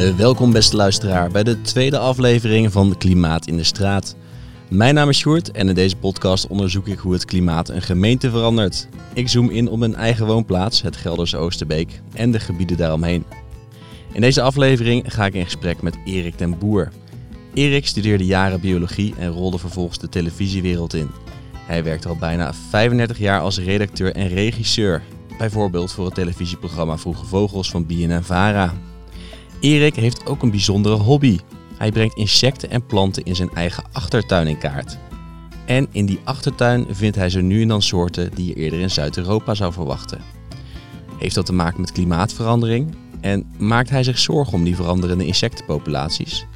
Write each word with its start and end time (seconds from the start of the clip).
Uh, 0.00 0.16
welkom 0.16 0.52
beste 0.52 0.76
luisteraar 0.76 1.30
bij 1.30 1.42
de 1.42 1.60
tweede 1.60 1.98
aflevering 1.98 2.72
van 2.72 2.96
Klimaat 2.98 3.46
in 3.46 3.56
de 3.56 3.64
Straat. 3.64 4.16
Mijn 4.68 4.94
naam 4.94 5.08
is 5.08 5.18
Sjoerd 5.18 5.50
en 5.50 5.68
in 5.68 5.74
deze 5.74 5.96
podcast 5.96 6.46
onderzoek 6.46 6.86
ik 6.86 6.98
hoe 6.98 7.12
het 7.12 7.24
klimaat 7.24 7.68
een 7.68 7.82
gemeente 7.82 8.30
verandert. 8.30 8.88
Ik 9.12 9.28
zoom 9.28 9.50
in 9.50 9.68
op 9.68 9.78
mijn 9.78 9.94
eigen 9.94 10.26
woonplaats, 10.26 10.82
het 10.82 10.96
Gelderse 10.96 11.36
Oosterbeek, 11.36 12.00
en 12.12 12.30
de 12.30 12.40
gebieden 12.40 12.76
daaromheen. 12.76 13.24
In 14.12 14.20
deze 14.20 14.42
aflevering 14.42 15.14
ga 15.14 15.26
ik 15.26 15.34
in 15.34 15.44
gesprek 15.44 15.82
met 15.82 15.98
Erik 16.04 16.38
den 16.38 16.58
Boer. 16.58 16.92
Erik 17.54 17.86
studeerde 17.86 18.26
jaren 18.26 18.60
biologie 18.60 19.14
en 19.18 19.30
rolde 19.30 19.58
vervolgens 19.58 19.98
de 19.98 20.08
televisiewereld 20.08 20.94
in. 20.94 21.10
Hij 21.66 21.84
werkte 21.84 22.08
al 22.08 22.16
bijna 22.16 22.54
35 22.70 23.18
jaar 23.18 23.40
als 23.40 23.58
redacteur 23.58 24.14
en 24.14 24.28
regisseur, 24.28 25.02
bijvoorbeeld 25.38 25.92
voor 25.92 26.04
het 26.04 26.14
televisieprogramma 26.14 26.98
Vroege 26.98 27.26
Vogels 27.26 27.70
van 27.70 27.86
BNN-Vara. 27.86 28.74
Erik 29.60 29.96
heeft 29.96 30.26
ook 30.26 30.42
een 30.42 30.50
bijzondere 30.50 30.94
hobby. 30.94 31.38
Hij 31.76 31.92
brengt 31.92 32.16
insecten 32.16 32.70
en 32.70 32.86
planten 32.86 33.24
in 33.24 33.36
zijn 33.36 33.50
eigen 33.54 33.84
achtertuin 33.92 34.46
in 34.46 34.58
kaart. 34.58 34.98
En 35.64 35.86
in 35.92 36.06
die 36.06 36.20
achtertuin 36.24 36.86
vindt 36.90 37.16
hij 37.16 37.30
zo 37.30 37.40
nu 37.40 37.62
en 37.62 37.68
dan 37.68 37.82
soorten 37.82 38.34
die 38.34 38.46
je 38.46 38.54
eerder 38.54 38.80
in 38.80 38.90
Zuid-Europa 38.90 39.54
zou 39.54 39.72
verwachten. 39.72 40.20
Heeft 41.18 41.34
dat 41.34 41.46
te 41.46 41.52
maken 41.52 41.80
met 41.80 41.92
klimaatverandering? 41.92 42.94
En 43.20 43.50
maakt 43.58 43.90
hij 43.90 44.02
zich 44.02 44.18
zorgen 44.18 44.54
om 44.54 44.64
die 44.64 44.76
veranderende 44.76 45.26
insectenpopulaties? 45.26 46.46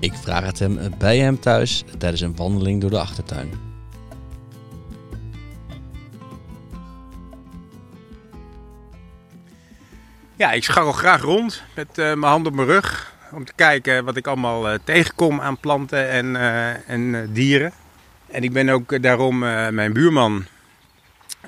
Ik 0.00 0.12
vraag 0.14 0.44
het 0.44 0.58
hem 0.58 0.78
bij 0.98 1.18
hem 1.18 1.40
thuis 1.40 1.84
tijdens 1.98 2.20
een 2.20 2.36
wandeling 2.36 2.80
door 2.80 2.90
de 2.90 3.00
achtertuin. 3.00 3.69
Ja, 10.40 10.52
ik 10.52 10.64
scharrel 10.64 10.92
graag 10.92 11.22
rond 11.22 11.62
met 11.74 11.88
uh, 11.88 11.94
mijn 12.04 12.22
hand 12.22 12.46
op 12.46 12.54
mijn 12.54 12.68
rug. 12.68 13.12
Om 13.32 13.44
te 13.44 13.52
kijken 13.54 14.04
wat 14.04 14.16
ik 14.16 14.26
allemaal 14.26 14.72
uh, 14.72 14.78
tegenkom 14.84 15.40
aan 15.40 15.58
planten 15.58 16.08
en, 16.08 16.26
uh, 16.26 16.88
en 16.90 17.32
dieren. 17.32 17.72
En 18.30 18.42
ik 18.42 18.52
ben 18.52 18.68
ook 18.68 19.02
daarom 19.02 19.38
mijn 19.74 19.92
buurman, 19.92 20.44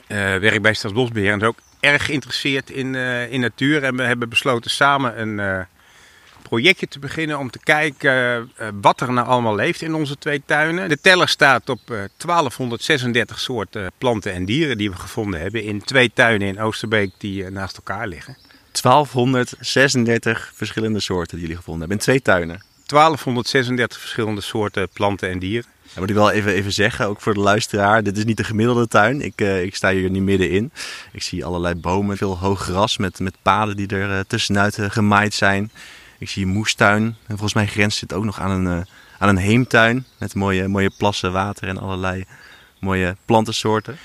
werkt 0.07 0.63
bij 0.63 0.75
Staatsbosbeheer. 0.75 1.33
En 1.33 1.41
is 1.41 1.47
ook 1.47 1.59
erg 1.81 2.05
geïnteresseerd 2.05 2.71
in, 2.71 2.95
in 3.31 3.41
natuur. 3.41 3.85
En 3.85 3.97
we 3.97 4.03
hebben 4.03 4.29
besloten 4.29 4.71
samen 4.71 5.21
een 5.21 5.67
projectje 6.43 6.89
te 6.89 6.99
beginnen 6.99 7.39
om 7.39 7.51
te 7.51 7.61
kijken 7.65 8.51
wat 8.81 9.01
er 9.01 9.13
nou 9.13 9.27
allemaal 9.27 9.55
leeft 9.55 9.83
in 9.83 9.95
onze 9.95 10.19
twee 10.19 10.43
tuinen. 10.47 10.89
De 10.89 11.01
teller 11.01 11.29
staat 11.29 11.69
op 11.69 11.81
1236 11.87 13.41
soorten 13.41 13.93
planten 13.99 14.33
en 14.33 14.45
dieren 14.45 14.79
die 14.79 14.91
we 14.91 14.97
gevonden 14.97 15.41
hebben 15.41 15.63
in 15.63 15.83
twee 15.83 16.11
tuinen 16.15 16.49
in 16.49 16.61
Oosterbeek 16.61 17.11
die 17.19 17.51
naast 17.51 17.77
elkaar 17.77 18.07
liggen. 18.07 18.42
1236 18.81 20.53
verschillende 20.55 21.01
soorten 21.01 21.31
die 21.31 21.41
jullie 21.41 21.57
gevonden 21.57 21.81
hebben 21.81 21.99
in 21.99 22.05
twee 22.05 22.23
tuinen. 22.23 22.63
1236 22.87 24.01
verschillende 24.01 24.41
soorten 24.41 24.89
planten 24.89 25.31
en 25.31 25.39
dieren. 25.39 25.71
Dat 25.83 25.97
moet 25.97 26.11
ik 26.11 26.15
wel 26.15 26.31
even, 26.31 26.53
even 26.53 26.73
zeggen, 26.73 27.07
ook 27.07 27.21
voor 27.21 27.35
de 27.35 27.41
luisteraar. 27.41 28.03
Dit 28.03 28.17
is 28.17 28.25
niet 28.25 28.37
de 28.37 28.45
gemiddelde 28.45 28.89
tuin. 28.89 29.21
Ik, 29.21 29.41
uh, 29.41 29.63
ik 29.63 29.75
sta 29.75 29.91
hier 29.91 30.11
niet 30.11 30.23
middenin. 30.23 30.73
Ik 31.13 31.23
zie 31.23 31.45
allerlei 31.45 31.75
bomen, 31.75 32.17
veel 32.17 32.39
hoog 32.39 32.61
gras 32.61 32.97
met, 32.97 33.21
met 33.21 33.37
paden 33.43 33.77
die 33.77 33.87
er 33.87 34.11
uh, 34.11 34.21
tussenuit 34.27 34.79
uh, 34.79 34.91
gemaaid 34.91 35.35
zijn. 35.35 35.71
Ik 36.19 36.29
zie 36.31 36.45
een 36.45 36.53
moestuin. 36.53 37.05
En 37.05 37.17
volgens 37.27 37.55
mij 37.55 37.67
grenst 37.67 38.01
dit 38.01 38.13
ook 38.13 38.25
nog 38.25 38.41
aan 38.41 38.67
een, 38.67 38.87
aan 39.19 39.29
een 39.29 39.37
heemtuin. 39.37 40.05
Met 40.19 40.35
mooie, 40.35 40.69
mooie 40.69 40.91
plassen, 40.99 41.33
water 41.33 41.69
en 41.69 41.79
allerlei 41.79 42.25
mooie 42.79 43.17
plantensoorten. 43.25 43.99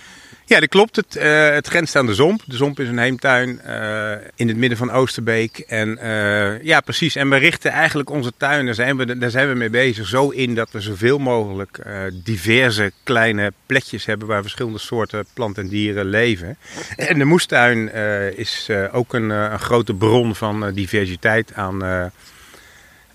Ja, 0.49 0.59
dat 0.59 0.69
klopt. 0.69 0.95
Het, 0.95 1.15
uh, 1.15 1.49
het 1.49 1.67
grenst 1.67 1.95
aan 1.95 2.05
de 2.05 2.13
Zomp. 2.13 2.41
De 2.45 2.55
Zomp 2.55 2.79
is 2.79 2.87
een 2.87 2.97
heemtuin 2.97 3.61
uh, 3.65 4.11
in 4.35 4.47
het 4.47 4.57
midden 4.57 4.77
van 4.77 4.91
Oosterbeek. 4.91 5.57
En 5.57 5.99
uh, 6.03 6.63
ja, 6.63 6.81
precies. 6.81 7.15
En 7.15 7.29
we 7.29 7.35
richten 7.35 7.71
eigenlijk 7.71 8.09
onze 8.09 8.31
tuin, 8.37 8.65
daar 8.65 8.73
zijn, 8.73 8.97
we, 8.97 9.17
daar 9.17 9.29
zijn 9.29 9.47
we 9.47 9.53
mee 9.53 9.69
bezig, 9.69 10.07
zo 10.07 10.29
in 10.29 10.55
dat 10.55 10.71
we 10.71 10.81
zoveel 10.81 11.17
mogelijk 11.17 11.79
diverse 12.23 12.91
kleine 13.03 13.53
plekjes 13.65 14.05
hebben 14.05 14.27
waar 14.27 14.41
verschillende 14.41 14.79
soorten 14.79 15.25
planten 15.33 15.63
en 15.63 15.69
dieren 15.69 16.05
leven. 16.05 16.57
En 16.95 17.17
de 17.17 17.25
moestuin 17.25 17.93
is 18.35 18.69
ook 18.91 19.13
een, 19.13 19.29
een, 19.29 19.59
grote 19.59 19.93
bron 19.93 20.35
van 20.35 20.71
diversiteit 20.73 21.53
aan 21.53 22.11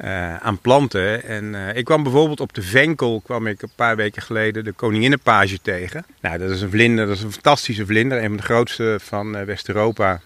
uh, 0.05 0.37
aan 0.37 0.59
planten. 0.59 1.25
En 1.25 1.45
uh, 1.45 1.77
ik 1.77 1.85
kwam 1.85 2.03
bijvoorbeeld 2.03 2.41
op 2.41 2.53
de 2.53 2.63
Venkel, 2.63 3.21
kwam 3.25 3.47
ik 3.47 3.63
een 3.63 3.73
paar 3.77 3.97
weken 3.97 4.23
geleden 4.23 4.65
de 4.65 4.73
koninginnenpage 4.73 5.59
tegen. 5.63 6.05
Nou, 6.21 6.39
dat 6.39 6.51
is 6.51 6.61
een 6.61 6.71
vlinder, 6.71 7.07
dat 7.07 7.17
is 7.17 7.23
een 7.23 7.33
fantastische 7.33 7.87
vlinder, 7.87 8.19
een 8.19 8.29
van 8.29 8.37
de 8.37 8.43
grootste 8.43 8.99
van 9.01 9.37
uh, 9.37 9.43
West-Europa. 9.43 10.21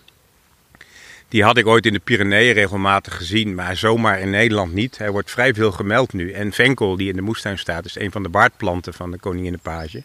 Die 1.28 1.44
had 1.44 1.56
ik 1.56 1.66
ooit 1.66 1.86
in 1.86 1.92
de 1.92 1.98
Pyreneeën 1.98 2.54
regelmatig 2.54 3.16
gezien, 3.16 3.54
maar 3.54 3.76
zomaar 3.76 4.20
in 4.20 4.30
Nederland 4.30 4.72
niet. 4.72 4.98
Hij 4.98 5.10
wordt 5.10 5.30
vrij 5.30 5.54
veel 5.54 5.72
gemeld 5.72 6.12
nu. 6.12 6.32
En 6.32 6.52
Venkel, 6.52 6.96
die 6.96 7.08
in 7.08 7.16
de 7.16 7.22
moestuin 7.22 7.58
staat, 7.58 7.84
is 7.84 7.98
een 7.98 8.12
van 8.12 8.22
de 8.22 8.28
baardplanten 8.28 8.94
van 8.94 9.10
de 9.10 9.18
koninginnenpage. 9.18 10.02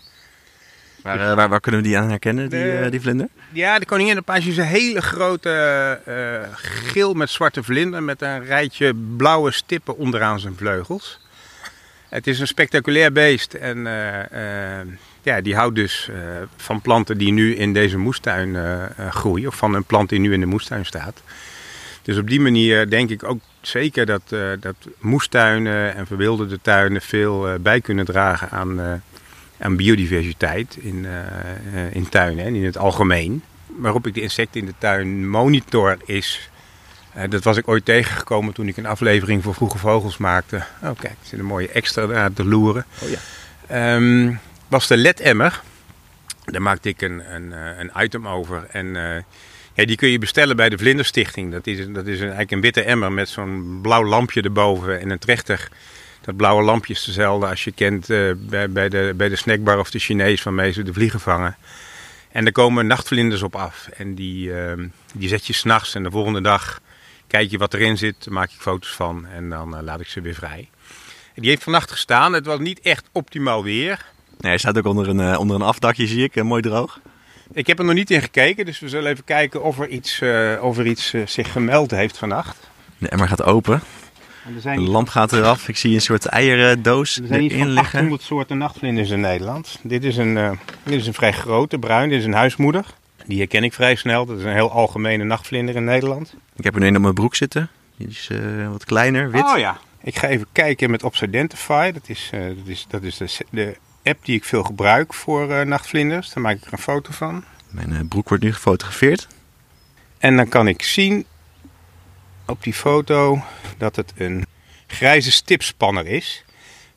Waar, 1.03 1.19
uh, 1.19 1.33
waar, 1.33 1.49
waar, 1.49 1.59
kunnen 1.59 1.81
we 1.81 1.87
die 1.87 1.97
aan 1.97 2.09
herkennen, 2.09 2.49
die, 2.49 2.59
de, 2.59 2.81
uh, 2.83 2.91
die 2.91 3.01
vlinder? 3.01 3.27
Ja, 3.51 3.79
de 3.79 3.85
koninginnenpage 3.85 4.49
is 4.49 4.57
een 4.57 4.63
hele 4.63 5.01
grote 5.01 5.99
uh, 6.07 6.55
geel 6.55 7.13
met 7.13 7.29
zwarte 7.29 7.63
vlinder 7.63 8.03
met 8.03 8.21
een 8.21 8.45
rijtje 8.45 8.93
blauwe 9.17 9.51
stippen 9.51 9.97
onderaan 9.97 10.39
zijn 10.39 10.55
vleugels. 10.57 11.19
Het 12.09 12.27
is 12.27 12.39
een 12.39 12.47
spectaculair 12.47 13.11
beest 13.11 13.53
en 13.53 13.83
ja, 15.21 15.41
die 15.41 15.55
houdt 15.55 15.75
dus 15.75 16.09
van 16.55 16.81
planten 16.81 17.17
die 17.17 17.31
nu 17.31 17.55
in 17.55 17.73
deze 17.73 17.97
moestuin 17.97 18.57
groeien, 19.09 19.47
of 19.47 19.55
van 19.55 19.73
een 19.73 19.83
plant 19.83 20.09
die 20.09 20.19
nu 20.19 20.33
in 20.33 20.39
de 20.39 20.45
moestuin 20.45 20.85
staat. 20.85 21.21
Dus 22.01 22.17
op 22.17 22.27
die 22.27 22.39
manier 22.39 22.89
denk 22.89 23.09
ik 23.09 23.23
ook 23.23 23.39
zeker 23.61 24.05
dat, 24.05 24.21
dat 24.59 24.75
moestuinen 24.99 25.95
en 25.95 26.07
verwilderde 26.07 26.61
tuinen 26.61 27.01
veel 27.01 27.57
bij 27.59 27.81
kunnen 27.81 28.05
dragen 28.05 28.49
aan 28.49 29.01
aan 29.61 29.75
biodiversiteit 29.75 30.77
in, 30.79 31.05
uh, 31.05 31.95
in 31.95 32.09
tuinen 32.09 32.45
en 32.45 32.55
in 32.55 32.65
het 32.65 32.77
algemeen. 32.77 33.43
Waarop 33.65 34.07
ik 34.07 34.13
de 34.13 34.21
insecten 34.21 34.59
in 34.59 34.65
de 34.65 34.73
tuin 34.77 35.29
monitor 35.29 35.97
is. 36.05 36.49
Uh, 37.17 37.23
dat 37.29 37.43
was 37.43 37.57
ik 37.57 37.67
ooit 37.67 37.85
tegengekomen 37.85 38.53
toen 38.53 38.67
ik 38.67 38.77
een 38.77 38.85
aflevering 38.85 39.43
voor 39.43 39.53
Vroege 39.53 39.77
Vogels 39.77 40.17
maakte. 40.17 40.55
Oh 40.83 40.99
kijk, 40.99 41.13
er 41.13 41.27
zit 41.27 41.39
een 41.39 41.45
mooie 41.45 41.69
extra 41.69 42.05
daar 42.05 42.33
te 42.33 42.45
loeren. 42.45 42.85
Oh 43.01 43.09
ja. 43.09 43.95
Um, 43.95 44.39
was 44.67 44.87
de 44.87 44.97
ledemmer. 44.97 45.61
Daar 46.45 46.61
maakte 46.61 46.89
ik 46.89 47.01
een, 47.01 47.33
een, 47.33 47.51
een 47.51 47.91
item 47.97 48.27
over. 48.27 48.65
En 48.71 48.85
uh, 48.85 49.15
ja, 49.73 49.85
die 49.85 49.95
kun 49.95 50.09
je 50.09 50.19
bestellen 50.19 50.55
bij 50.55 50.69
de 50.69 50.77
Vlinderstichting. 50.77 51.51
Dat 51.51 51.67
is, 51.67 51.77
dat 51.77 52.07
is 52.07 52.15
een, 52.15 52.21
eigenlijk 52.21 52.51
een 52.51 52.61
witte 52.61 52.83
emmer 52.83 53.11
met 53.11 53.29
zo'n 53.29 53.79
blauw 53.81 54.05
lampje 54.05 54.41
erboven 54.41 54.99
en 54.99 55.09
een 55.09 55.19
trechter 55.19 55.69
dat 56.21 56.35
blauwe 56.35 56.63
lampje 56.63 56.93
is 56.93 57.03
dezelfde 57.03 57.47
als 57.47 57.63
je 57.63 57.71
kent 57.71 58.09
uh, 58.09 58.31
bij, 58.37 58.71
bij, 58.71 58.89
de, 58.89 59.13
bij 59.15 59.29
de 59.29 59.35
snackbar 59.35 59.79
of 59.79 59.91
de 59.91 59.99
Chinees 59.99 60.41
van 60.41 60.73
ze 60.73 60.83
de 60.83 60.93
vliegen 60.93 61.19
vangen. 61.19 61.57
En 62.31 62.45
er 62.45 62.51
komen 62.51 62.87
nachtvlinders 62.87 63.41
op 63.41 63.55
af. 63.55 63.87
En 63.87 64.15
die, 64.15 64.49
uh, 64.49 64.73
die 65.13 65.29
zet 65.29 65.47
je 65.47 65.53
s'nachts 65.53 65.95
en 65.95 66.03
de 66.03 66.11
volgende 66.11 66.41
dag 66.41 66.79
kijk 67.27 67.51
je 67.51 67.57
wat 67.57 67.73
erin 67.73 67.97
zit, 67.97 68.29
maak 68.29 68.49
ik 68.49 68.59
foto's 68.59 68.91
van 68.91 69.27
en 69.27 69.49
dan 69.49 69.75
uh, 69.75 69.81
laat 69.81 69.99
ik 69.99 70.07
ze 70.07 70.21
weer 70.21 70.33
vrij. 70.33 70.69
En 71.33 71.41
die 71.41 71.49
heeft 71.49 71.63
vannacht 71.63 71.91
gestaan. 71.91 72.33
Het 72.33 72.45
was 72.45 72.59
niet 72.59 72.79
echt 72.79 73.09
optimaal 73.11 73.63
weer. 73.63 74.05
Nee, 74.37 74.51
hij 74.51 74.57
staat 74.57 74.77
ook 74.77 74.85
onder 74.85 75.07
een, 75.07 75.37
onder 75.37 75.55
een 75.55 75.61
afdakje, 75.61 76.07
zie 76.07 76.23
ik, 76.23 76.43
mooi 76.43 76.61
droog. 76.61 76.99
Ik 77.53 77.67
heb 77.67 77.79
er 77.79 77.85
nog 77.85 77.93
niet 77.93 78.11
in 78.11 78.21
gekeken, 78.21 78.65
dus 78.65 78.79
we 78.79 78.89
zullen 78.89 79.11
even 79.11 79.23
kijken 79.23 79.63
of 79.63 79.79
er 79.79 79.87
iets, 79.87 80.21
of 80.61 80.77
er 80.77 80.85
iets 80.85 81.13
zich 81.25 81.51
gemeld 81.51 81.91
heeft 81.91 82.17
vannacht. 82.17 82.57
De 82.97 83.09
emmer 83.09 83.27
gaat 83.27 83.43
open. 83.43 83.81
De 84.63 84.81
lamp 84.81 85.09
gaat 85.09 85.33
eraf. 85.33 85.67
Ik 85.67 85.77
zie 85.77 85.93
een 85.93 86.01
soort 86.01 86.25
eierdoos 86.25 87.17
er 87.17 87.27
zijn 87.27 87.41
erin 87.41 87.67
liggen. 87.67 87.99
800 87.99 88.21
soorten 88.21 88.57
nachtvlinders 88.57 89.09
in 89.09 89.19
Nederland. 89.19 89.79
Dit 89.81 90.03
is, 90.03 90.17
een, 90.17 90.35
uh, 90.35 90.51
dit 90.83 90.99
is 90.99 91.07
een 91.07 91.13
vrij 91.13 91.33
grote, 91.33 91.77
bruin. 91.77 92.09
Dit 92.09 92.19
is 92.19 92.25
een 92.25 92.33
huismoeder. 92.33 92.85
Die 93.25 93.37
herken 93.37 93.63
ik 93.63 93.73
vrij 93.73 93.95
snel. 93.95 94.25
Dat 94.25 94.37
is 94.37 94.43
een 94.43 94.53
heel 94.53 94.71
algemene 94.71 95.23
nachtvlinder 95.23 95.75
in 95.75 95.83
Nederland. 95.83 96.35
Ik 96.55 96.63
heb 96.63 96.75
er 96.75 96.83
een 96.83 96.95
op 96.95 97.01
mijn 97.01 97.13
broek 97.13 97.35
zitten. 97.35 97.69
Die 97.97 98.07
is 98.07 98.29
uh, 98.31 98.69
wat 98.69 98.85
kleiner, 98.85 99.31
wit. 99.31 99.43
Oh 99.43 99.57
ja. 99.57 99.79
Ik 100.03 100.17
ga 100.17 100.27
even 100.27 100.47
kijken 100.51 100.91
met 100.91 101.03
Obsidentify. 101.03 101.91
Dat 101.91 102.09
is, 102.09 102.31
uh, 102.33 102.47
dat 102.47 102.67
is, 102.67 102.85
dat 102.89 103.03
is 103.03 103.17
de, 103.17 103.45
de, 103.49 103.77
app 104.03 104.25
die 104.25 104.35
ik 104.35 104.43
veel 104.43 104.63
gebruik 104.63 105.13
voor 105.13 105.67
nachtvlinders. 105.67 106.33
Daar 106.33 106.43
maak 106.43 106.55
ik 106.55 106.65
er 106.65 106.73
een 106.73 106.79
foto 106.79 107.11
van. 107.11 107.43
Mijn 107.69 108.07
broek 108.07 108.29
wordt 108.29 108.43
nu 108.43 108.53
gefotografeerd. 108.53 109.27
En 110.17 110.35
dan 110.35 110.47
kan 110.47 110.67
ik 110.67 110.83
zien 110.83 111.25
op 112.51 112.63
die 112.63 112.73
foto 112.73 113.43
dat 113.77 113.95
het 113.95 114.13
een 114.17 114.45
grijze 114.87 115.31
stipspanner 115.31 116.07
is. 116.07 116.43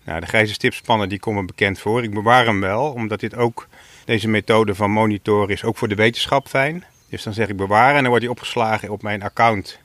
Nou, 0.05 0.21
de 0.21 0.27
grijze 0.27 0.53
stipspanner 0.53 1.09
die 1.09 1.19
komt 1.19 1.37
me 1.37 1.45
bekend 1.45 1.79
voor. 1.79 2.03
Ik 2.03 2.15
bewaar 2.15 2.45
hem 2.45 2.61
wel, 2.61 2.93
omdat 2.93 3.21
dit 3.21 3.37
ook, 3.37 3.69
deze 4.05 4.29
methode 4.29 4.75
van 4.75 4.91
monitoren 4.91 5.49
is 5.49 5.65
ook 5.65 5.77
voor 5.77 5.89
de 5.89 5.95
wetenschap 5.95 6.49
fijn. 6.49 6.85
Dus 7.09 7.23
dan 7.23 7.33
zeg 7.33 7.49
ik 7.49 7.57
bewaren 7.57 7.95
en 7.95 8.01
dan 8.01 8.09
wordt 8.09 8.23
hij 8.23 8.33
opgeslagen 8.33 8.91
op 8.91 9.03
mijn 9.03 9.23
account 9.23 9.79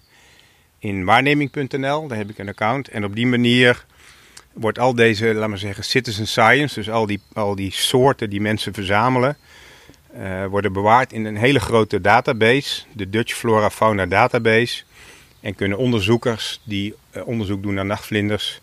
in 0.79 1.05
waarneming.nl. 1.05 2.07
Daar 2.07 2.17
heb 2.17 2.29
ik 2.29 2.37
een 2.37 2.49
account. 2.49 2.87
En 2.87 3.05
op 3.05 3.15
die 3.15 3.27
manier 3.27 3.85
wordt 4.53 4.79
al 4.79 4.95
deze, 4.95 5.33
laat 5.33 5.49
maar 5.49 5.57
zeggen, 5.57 5.83
citizen 5.83 6.27
science, 6.27 6.75
dus 6.75 6.89
al 6.89 7.05
die, 7.05 7.21
al 7.33 7.55
die 7.55 7.71
soorten 7.71 8.29
die 8.29 8.41
mensen 8.41 8.73
verzamelen, 8.73 9.37
uh, 10.17 10.45
worden 10.45 10.73
bewaard 10.73 11.13
in 11.13 11.25
een 11.25 11.37
hele 11.37 11.59
grote 11.59 12.01
database, 12.01 12.83
de 12.93 13.09
Dutch 13.09 13.33
Flora 13.33 13.69
Fauna 13.69 14.05
Database. 14.05 14.83
En 15.39 15.55
kunnen 15.55 15.77
onderzoekers 15.77 16.59
die 16.63 16.95
onderzoek 17.25 17.63
doen 17.63 17.73
naar 17.73 17.85
nachtvlinders 17.85 18.61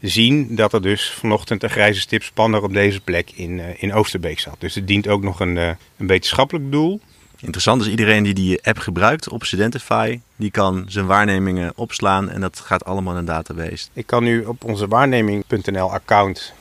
zien 0.00 0.56
dat 0.56 0.72
er 0.72 0.82
dus 0.82 1.10
vanochtend 1.10 1.62
een 1.62 1.70
grijze 1.70 2.00
stipspanner 2.00 2.62
op 2.62 2.72
deze 2.72 3.00
plek 3.00 3.30
in, 3.30 3.60
in 3.78 3.92
Oosterbeek 3.92 4.38
zat. 4.38 4.56
Dus 4.58 4.74
het 4.74 4.86
dient 4.86 5.08
ook 5.08 5.22
nog 5.22 5.40
een, 5.40 5.56
een 5.56 5.76
wetenschappelijk 5.96 6.72
doel. 6.72 7.00
Interessant 7.40 7.82
is 7.82 7.88
iedereen 7.88 8.22
die 8.22 8.34
die 8.34 8.64
app 8.64 8.78
gebruikt 8.78 9.28
op 9.28 9.44
Studentify, 9.44 10.20
die 10.36 10.50
kan 10.50 10.84
zijn 10.88 11.06
waarnemingen 11.06 11.72
opslaan 11.76 12.30
en 12.30 12.40
dat 12.40 12.60
gaat 12.60 12.84
allemaal 12.84 13.12
in 13.12 13.18
een 13.18 13.24
database. 13.24 13.88
Ik 13.92 14.06
kan 14.06 14.24
nu 14.24 14.44
op 14.44 14.64
onze 14.64 14.88
waarneming.nl 14.88 15.92
account 15.92 16.52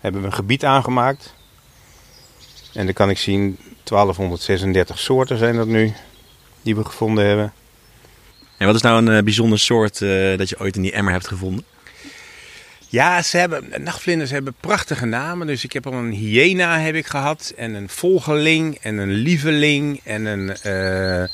hebben 0.00 0.20
we 0.20 0.26
een 0.26 0.32
gebied 0.32 0.64
aangemaakt. 0.64 1.34
En 2.72 2.84
dan 2.84 2.94
kan 2.94 3.10
ik 3.10 3.18
zien 3.18 3.58
1236 3.84 4.98
soorten 4.98 5.38
zijn 5.38 5.56
dat 5.56 5.66
nu 5.66 5.92
die 6.62 6.76
we 6.76 6.84
gevonden 6.84 7.26
hebben. 7.26 7.52
En 8.60 8.66
wat 8.66 8.74
is 8.74 8.82
nou 8.82 9.06
een 9.06 9.16
uh, 9.16 9.22
bijzonder 9.22 9.58
soort 9.58 10.00
uh, 10.00 10.38
dat 10.38 10.48
je 10.48 10.60
ooit 10.60 10.76
in 10.76 10.82
die 10.82 10.92
emmer 10.92 11.12
hebt 11.12 11.26
gevonden? 11.26 11.64
Ja, 12.88 13.22
ze 13.22 13.36
hebben, 13.36 13.64
nachtvlinders 13.78 14.30
hebben 14.30 14.54
prachtige 14.60 15.06
namen. 15.06 15.46
Dus 15.46 15.64
ik 15.64 15.72
heb 15.72 15.86
al 15.86 15.92
een 15.92 16.10
hyena 16.10 16.78
heb 16.78 16.94
ik 16.94 17.06
gehad. 17.06 17.52
En 17.56 17.74
een 17.74 17.88
volgeling 17.88 18.78
en 18.82 18.98
een 18.98 19.12
lieveling. 19.12 20.00
En 20.04 20.24
een, 20.24 20.56
uh, 20.66 21.20
er 21.20 21.30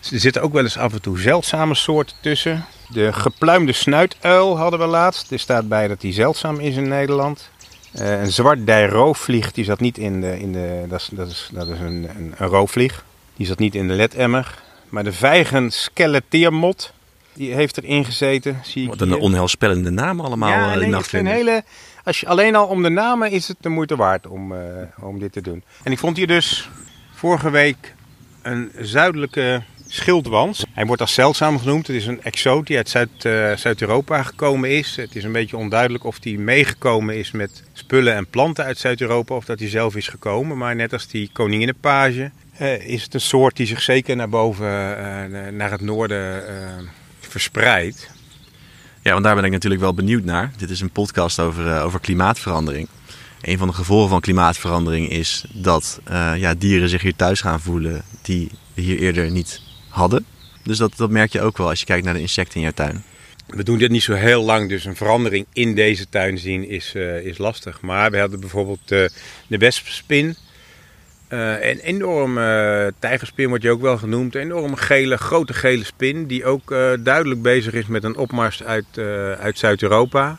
zitten 0.00 0.42
ook 0.42 0.52
wel 0.52 0.62
eens 0.62 0.76
af 0.76 0.92
en 0.92 1.00
toe 1.00 1.18
zeldzame 1.18 1.74
soorten 1.74 2.16
tussen. 2.20 2.64
De 2.88 3.12
gepluimde 3.12 3.72
snuituil 3.72 4.58
hadden 4.58 4.80
we 4.80 4.86
laatst. 4.86 5.30
Er 5.30 5.38
staat 5.38 5.68
bij 5.68 5.88
dat 5.88 6.00
die 6.00 6.12
zeldzaam 6.12 6.60
is 6.60 6.76
in 6.76 6.88
Nederland. 6.88 7.50
Een 7.92 8.32
zwart 8.32 8.68
roofvlieg, 8.68 9.52
die 9.52 9.64
zat 9.64 9.80
niet 9.80 9.98
in 9.98 10.20
de... 10.20 10.38
In 10.38 10.52
de 10.52 10.84
dat, 10.88 11.00
is, 11.00 11.08
dat, 11.12 11.28
is, 11.28 11.48
dat 11.52 11.68
is 11.68 11.78
een, 11.78 12.08
een, 12.16 12.34
een 12.36 12.48
roofvlieg. 12.48 13.04
Die 13.36 13.46
zat 13.46 13.58
niet 13.58 13.74
in 13.74 13.88
de 13.88 13.94
ledemmer. 13.94 14.66
Maar 14.88 15.04
de 15.04 15.12
vijgen 15.12 15.70
skeleteermot, 15.70 16.92
die 17.32 17.54
heeft 17.54 17.76
erin 17.76 18.04
gezeten. 18.04 18.60
Zie 18.62 18.82
ik 18.82 18.88
Wat 18.88 19.00
een 19.00 19.14
onheilspellende 19.14 19.90
naam 19.90 20.20
allemaal. 20.20 20.48
Ja, 20.48 20.74
uh, 20.74 20.80
nee, 20.80 20.94
het 20.94 21.06
zijn 21.06 21.26
hele, 21.26 21.64
als 22.04 22.20
je, 22.20 22.26
alleen 22.26 22.54
al 22.54 22.66
om 22.66 22.82
de 22.82 22.88
namen 22.88 23.30
is 23.30 23.48
het 23.48 23.56
de 23.60 23.68
moeite 23.68 23.96
waard 23.96 24.26
om, 24.26 24.52
uh, 24.52 24.58
om 25.00 25.18
dit 25.18 25.32
te 25.32 25.40
doen. 25.40 25.62
En 25.82 25.92
ik 25.92 25.98
vond 25.98 26.16
hier 26.16 26.26
dus 26.26 26.70
vorige 27.14 27.50
week 27.50 27.94
een 28.42 28.72
zuidelijke 28.78 29.62
schildwans. 29.86 30.64
Hij 30.72 30.86
wordt 30.86 31.00
als 31.00 31.14
zeldzaam 31.14 31.58
genoemd. 31.58 31.86
Het 31.86 31.96
is 31.96 32.06
een 32.06 32.22
exoot 32.22 32.66
die 32.66 32.76
uit 32.76 32.88
Zuid, 32.88 33.24
uh, 33.26 33.56
Zuid-Europa 33.56 34.22
gekomen 34.22 34.70
is. 34.70 34.96
Het 34.96 35.16
is 35.16 35.24
een 35.24 35.32
beetje 35.32 35.56
onduidelijk 35.56 36.04
of 36.04 36.18
hij 36.22 36.32
meegekomen 36.32 37.16
is 37.16 37.30
met 37.30 37.62
spullen 37.72 38.14
en 38.14 38.26
planten 38.26 38.64
uit 38.64 38.78
Zuid-Europa 38.78 39.34
of 39.34 39.44
dat 39.44 39.58
hij 39.58 39.68
zelf 39.68 39.96
is 39.96 40.08
gekomen. 40.08 40.58
Maar 40.58 40.74
net 40.74 40.92
als 40.92 41.06
die 41.06 41.30
koninginnenpage 41.32 42.30
is 42.80 43.02
het 43.02 43.14
een 43.14 43.20
soort 43.20 43.56
die 43.56 43.66
zich 43.66 43.82
zeker 43.82 44.16
naar 44.16 44.28
boven, 44.28 44.66
uh, 44.66 45.48
naar 45.52 45.70
het 45.70 45.80
noorden 45.80 46.42
verspreidt. 47.20 48.10
Ja, 49.02 49.12
want 49.12 49.24
daar 49.24 49.34
ben 49.34 49.44
ik 49.44 49.50
natuurlijk 49.52 49.80
wel 49.82 49.94
benieuwd 49.94 50.24
naar. 50.24 50.52
Dit 50.56 50.70
is 50.70 50.80
een 50.80 50.90
podcast 50.90 51.40
over, 51.40 51.82
over 51.82 52.00
klimaatverandering. 52.00 52.88
Een 53.40 53.58
van 53.58 53.68
de 53.68 53.74
gevolgen 53.74 54.08
van 54.08 54.20
klimaatverandering 54.20 55.10
is 55.10 55.44
dat 55.52 56.00
ja, 56.36 56.54
dieren 56.54 56.88
zich 56.88 57.02
hier 57.02 57.16
thuis 57.16 57.40
gaan 57.40 57.60
voelen 57.60 58.02
die 58.22 58.50
we 58.74 58.80
hier 58.82 58.98
eerder 58.98 59.30
niet 59.30 59.60
hadden. 59.88 60.24
Dus 60.62 60.78
dat, 60.78 60.96
dat 60.96 61.10
merk 61.10 61.32
je 61.32 61.40
ook 61.40 61.56
wel 61.56 61.68
als 61.68 61.80
je 61.80 61.86
kijkt 61.86 62.04
naar 62.04 62.14
de 62.14 62.20
insecten 62.20 62.54
in 62.54 62.62
jouw 62.62 62.72
tuin. 62.72 63.04
We 63.46 63.62
doen 63.62 63.78
dit 63.78 63.90
niet 63.90 64.02
zo 64.02 64.14
heel 64.14 64.42
lang, 64.42 64.68
dus 64.68 64.84
een 64.84 64.96
verandering 64.96 65.46
in 65.52 65.74
deze 65.74 66.08
tuin 66.08 66.38
zien 66.38 66.68
is, 66.68 66.92
uh, 66.96 67.24
is 67.24 67.38
lastig. 67.38 67.80
Maar 67.80 68.10
we 68.10 68.18
hadden 68.18 68.40
bijvoorbeeld 68.40 68.92
uh, 68.92 69.08
de 69.46 69.58
wespspin. 69.58 70.36
Uh, 71.28 71.70
een 71.70 71.78
enorme 71.78 72.92
tijgerspin 72.98 73.48
wordt 73.48 73.62
je 73.62 73.70
ook 73.70 73.80
wel 73.80 73.98
genoemd. 73.98 74.34
Een 74.34 74.40
enorme 74.40 74.76
gele, 74.76 75.16
grote 75.16 75.52
gele 75.52 75.84
spin 75.84 76.26
die 76.26 76.44
ook 76.44 76.68
duidelijk 77.00 77.42
bezig 77.42 77.72
is 77.72 77.86
met 77.86 78.04
een 78.04 78.16
opmars 78.16 78.62
uit, 78.62 78.98
uit 79.40 79.58
Zuid-Europa. 79.58 80.38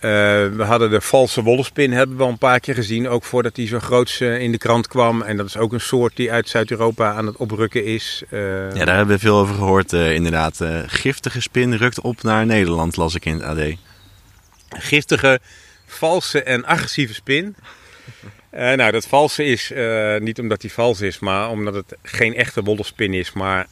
We 0.00 0.64
hadden 0.64 0.90
de 0.90 1.00
valse 1.00 1.42
wolfspin 1.42 1.92
hebben 1.92 2.16
we 2.16 2.22
al 2.22 2.28
een 2.28 2.38
paar 2.38 2.60
keer 2.60 2.74
gezien, 2.74 3.08
ook 3.08 3.24
voordat 3.24 3.54
die 3.54 3.66
zo 3.66 3.78
groot 3.78 4.18
in 4.20 4.52
de 4.52 4.58
krant 4.58 4.88
kwam. 4.88 5.22
En 5.22 5.36
dat 5.36 5.46
is 5.46 5.56
ook 5.56 5.72
een 5.72 5.80
soort 5.80 6.16
die 6.16 6.32
uit 6.32 6.48
Zuid-Europa 6.48 7.12
aan 7.12 7.26
het 7.26 7.36
oprukken 7.36 7.84
is. 7.84 8.22
Ja, 8.30 8.84
daar 8.84 8.96
hebben 8.96 9.14
we 9.14 9.18
veel 9.18 9.38
over 9.38 9.54
gehoord 9.54 9.92
inderdaad. 9.92 10.60
giftige 10.86 11.40
spin 11.40 11.74
rukt 11.74 12.00
op 12.00 12.22
naar 12.22 12.46
Nederland, 12.46 12.96
las 12.96 13.14
ik 13.14 13.24
in 13.24 13.34
het 13.34 13.42
AD. 13.42 13.76
Giftige, 14.68 15.40
valse 15.86 16.42
en 16.42 16.64
agressieve 16.64 17.14
spin. 17.14 17.56
Nou, 18.54 18.90
dat 18.90 19.06
valse 19.06 19.44
is 19.44 19.72
niet 20.18 20.38
omdat 20.38 20.62
hij 20.62 20.70
vals 20.70 21.00
is, 21.00 21.18
maar 21.18 21.50
omdat 21.50 21.74
het 21.74 21.96
geen 22.02 22.34
echte 22.34 22.62
wolfspin 22.62 23.14
is, 23.14 23.32
maar 23.32 23.66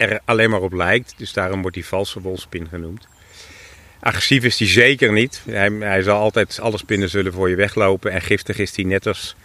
er 0.00 0.20
alleen 0.24 0.50
maar 0.50 0.60
op 0.60 0.72
lijkt. 0.72 1.14
Dus 1.16 1.32
daarom 1.32 1.60
wordt 1.60 1.76
die 1.76 1.86
valse 1.86 2.20
wolfspin 2.20 2.68
genoemd. 2.68 3.08
Agressief 4.00 4.44
is 4.44 4.58
hij 4.58 4.68
zeker 4.68 5.12
niet. 5.12 5.42
Hij, 5.50 5.70
hij, 5.70 6.02
zal 6.02 6.20
altijd, 6.20 6.58
alle 6.60 6.78
spinnen 6.78 7.08
zullen 7.08 7.32
voor 7.32 7.50
je 7.50 7.56
weglopen. 7.56 8.12
En 8.12 8.20
giftig 8.20 8.58
is 8.58 8.76
hij 8.76 8.84
net 8.84 9.06
als 9.06 9.36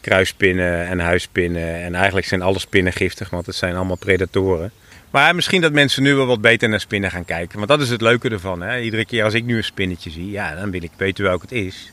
kruispinnen 0.00 0.86
en 0.86 1.00
huispinnen. 1.00 1.74
En 1.82 1.94
eigenlijk 1.94 2.26
zijn 2.26 2.42
alle 2.42 2.58
spinnen 2.58 2.92
giftig, 2.92 3.30
want 3.30 3.46
het 3.46 3.54
zijn 3.54 3.74
allemaal 3.76 3.96
predatoren. 3.96 4.72
Maar 5.10 5.34
misschien 5.34 5.60
dat 5.60 5.72
mensen 5.72 6.02
nu 6.02 6.14
wel 6.14 6.26
wat 6.26 6.40
beter 6.40 6.68
naar 6.68 6.80
spinnen 6.80 7.10
gaan 7.10 7.24
kijken. 7.24 7.56
Want 7.56 7.68
dat 7.68 7.80
is 7.80 7.90
het 7.90 8.00
leuke 8.00 8.28
ervan. 8.28 8.62
Hè? 8.62 8.80
Iedere 8.80 9.04
keer 9.04 9.24
als 9.24 9.34
ik 9.34 9.44
nu 9.44 9.56
een 9.56 9.64
spinnetje 9.64 10.10
zie, 10.10 10.30
ja, 10.30 10.54
dan 10.54 10.70
wil 10.70 10.82
ik 10.82 10.90
weten 10.96 11.24
welk 11.24 11.42
het 11.42 11.52
is. 11.52 11.92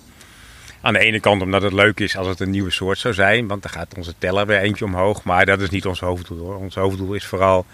Aan 0.82 0.94
de 0.94 1.00
ene 1.00 1.20
kant 1.20 1.42
omdat 1.42 1.62
het 1.62 1.74
leuk 1.74 2.00
is 2.00 2.18
als 2.18 2.28
het 2.28 2.40
een 2.40 2.50
nieuwe 2.50 2.72
soort 2.72 2.98
zou 2.98 3.14
zijn. 3.14 3.48
Want 3.48 3.62
dan 3.62 3.72
gaat 3.72 3.96
onze 3.98 4.14
teller 4.18 4.46
weer 4.46 4.60
eentje 4.60 4.86
omhoog. 4.86 5.24
Maar 5.24 5.46
dat 5.46 5.62
is 5.62 5.70
niet 5.70 5.86
ons 5.86 6.00
hoofddoel 6.00 6.40
hoor. 6.40 6.56
Ons 6.56 6.76
hoofddoel 6.76 7.14
is 7.14 7.26
vooral 7.26 7.66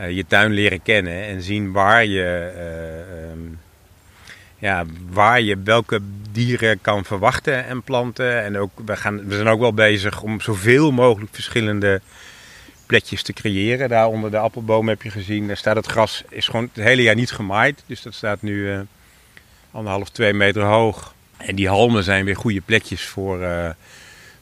uh, 0.00 0.10
je 0.10 0.26
tuin 0.26 0.52
leren 0.52 0.82
kennen 0.82 1.24
en 1.24 1.42
zien 1.42 1.72
waar 1.72 2.04
je, 2.04 2.52
uh, 2.56 3.30
um, 3.30 3.60
ja, 4.58 4.84
waar 5.10 5.40
je 5.40 5.58
welke 5.64 6.00
dieren 6.30 6.80
kan 6.80 7.04
verwachten 7.04 7.66
en 7.66 7.82
planten. 7.82 8.42
En 8.42 8.58
ook, 8.58 8.70
we, 8.84 8.96
gaan, 8.96 9.26
we 9.28 9.34
zijn 9.34 9.48
ook 9.48 9.60
wel 9.60 9.74
bezig 9.74 10.22
om 10.22 10.40
zoveel 10.40 10.92
mogelijk 10.92 11.34
verschillende 11.34 12.00
plekjes 12.86 13.22
te 13.22 13.32
creëren. 13.32 13.88
Daar 13.88 14.06
onder 14.06 14.30
de 14.30 14.38
appelboom 14.38 14.88
heb 14.88 15.02
je 15.02 15.10
gezien, 15.10 15.46
daar 15.46 15.56
staat 15.56 15.76
het 15.76 15.86
gras, 15.86 16.24
is 16.28 16.46
gewoon 16.46 16.70
het 16.72 16.84
hele 16.84 17.02
jaar 17.02 17.14
niet 17.14 17.32
gemaaid. 17.32 17.82
Dus 17.86 18.02
dat 18.02 18.14
staat 18.14 18.42
nu 18.42 18.72
uh, 18.72 18.80
anderhalf, 19.70 20.10
twee 20.10 20.32
meter 20.32 20.62
hoog. 20.62 21.14
En 21.46 21.54
die 21.54 21.68
halmen 21.68 22.04
zijn 22.04 22.24
weer 22.24 22.36
goede 22.36 22.60
plekjes 22.60 23.02
voor 23.02 23.38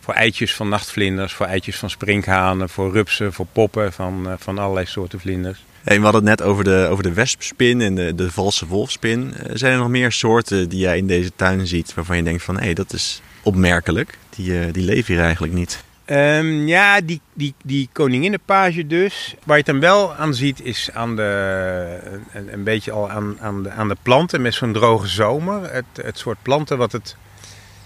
voor 0.00 0.14
eitjes 0.14 0.55
van 0.55 0.69
nachtvlinders, 0.69 1.32
voor 1.32 1.47
eitjes 1.47 1.76
van 1.76 1.91
sprinkhanen, 1.91 2.69
voor 2.69 2.92
rupsen, 2.92 3.33
voor 3.33 3.47
poppen 3.52 3.92
van, 3.92 4.26
uh, 4.26 4.33
van 4.38 4.59
allerlei 4.59 4.87
soorten 4.87 5.21
vlinders. 5.21 5.64
Hey, 5.85 5.97
we 5.97 6.02
hadden 6.02 6.26
het 6.26 6.38
net 6.38 6.49
over 6.49 6.64
de, 6.64 6.87
over 6.90 7.02
de 7.02 7.12
wespspin 7.12 7.80
en 7.80 7.95
de, 7.95 8.14
de 8.14 8.30
valse 8.30 8.66
wolfspin. 8.66 9.35
Uh, 9.37 9.50
zijn 9.52 9.73
er 9.73 9.78
nog 9.78 9.88
meer 9.88 10.12
soorten 10.12 10.69
die 10.69 10.78
jij 10.78 10.99
in 10.99 11.07
deze 11.07 11.33
tuin 11.37 11.66
ziet 11.66 11.95
waarvan 11.95 12.16
je 12.16 12.23
denkt 12.23 12.42
van 12.42 12.61
hé, 12.61 12.73
dat 12.73 12.92
is 12.92 13.23
opmerkelijk. 13.42 14.19
Die, 14.30 14.71
die 14.71 14.85
leven 14.85 15.14
hier 15.14 15.23
eigenlijk 15.23 15.52
niet. 15.52 15.85
Um, 16.11 16.67
ja, 16.67 17.00
die, 17.00 17.21
die, 17.35 17.55
die 17.64 17.88
koninginnenpage 17.93 18.87
dus. 18.87 19.35
Waar 19.45 19.57
je 19.57 19.62
het 19.62 19.73
dan 19.73 19.81
wel 19.81 20.14
aan 20.14 20.35
ziet 20.35 20.64
is 20.64 20.90
aan 20.93 21.17
de, 21.17 22.21
een, 22.33 22.52
een 22.52 22.64
beetje 22.64 22.90
al 22.90 23.11
aan, 23.11 23.40
aan, 23.40 23.62
de, 23.62 23.71
aan 23.71 23.88
de 23.88 23.97
planten 24.02 24.43
met 24.43 24.55
zo'n 24.55 24.73
droge 24.73 25.07
zomer. 25.07 25.73
Het, 25.73 25.85
het 26.02 26.19
soort 26.19 26.38
planten 26.43 26.79
wat 26.79 26.93
het 26.93 27.17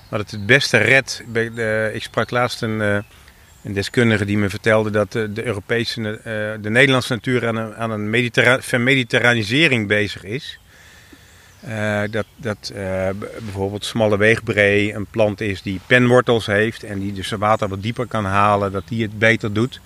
wat 0.09 0.21
het 0.21 0.31
het 0.31 0.47
beste 0.47 0.77
redt. 0.77 1.23
Ik 1.95 2.03
sprak 2.03 2.31
laatst 2.31 2.63
een, 2.63 2.81
een 2.81 3.73
deskundige 3.73 4.25
die 4.25 4.39
me 4.39 4.51
vertelde 4.51 4.91
dat 4.91 5.13
de, 5.13 5.33
de 5.33 5.45
Europese, 5.45 6.21
de 6.61 6.71
Nederlandse 6.71 7.13
natuur 7.13 7.47
aan 7.47 7.57
een, 7.57 7.75
aan 7.75 7.91
een 7.91 8.11
mediterra 8.11 8.61
vermediterranisering 8.61 9.89
bezig 9.89 10.25
is. 10.25 10.59
Uh, 11.69 12.03
dat 12.11 12.27
dat 12.37 12.73
uh, 12.75 13.09
bijvoorbeeld 13.43 13.85
smalle 13.85 14.17
weegbree 14.17 14.95
een 14.95 15.07
plant 15.07 15.41
is 15.41 15.63
die 15.63 15.81
penwortels 15.87 16.47
heeft 16.47 16.83
en 16.83 16.99
die 16.99 17.13
dus 17.13 17.31
water 17.31 17.69
wat 17.69 17.83
dieper 17.83 18.07
kan 18.07 18.25
halen, 18.25 18.73
dat 18.73 18.89
die 18.89 19.03
het 19.03 19.19
beter 19.19 19.53
doet. 19.53 19.81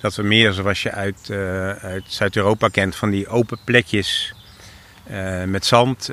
Dat 0.00 0.14
we 0.14 0.22
meer, 0.22 0.52
zoals 0.52 0.82
je 0.82 0.90
uit, 0.90 1.28
uh, 1.30 1.70
uit 1.70 2.04
Zuid-Europa 2.06 2.68
kent, 2.68 2.96
van 2.96 3.10
die 3.10 3.28
open 3.28 3.58
plekjes 3.64 4.34
met 5.46 5.66
zand 5.66 6.10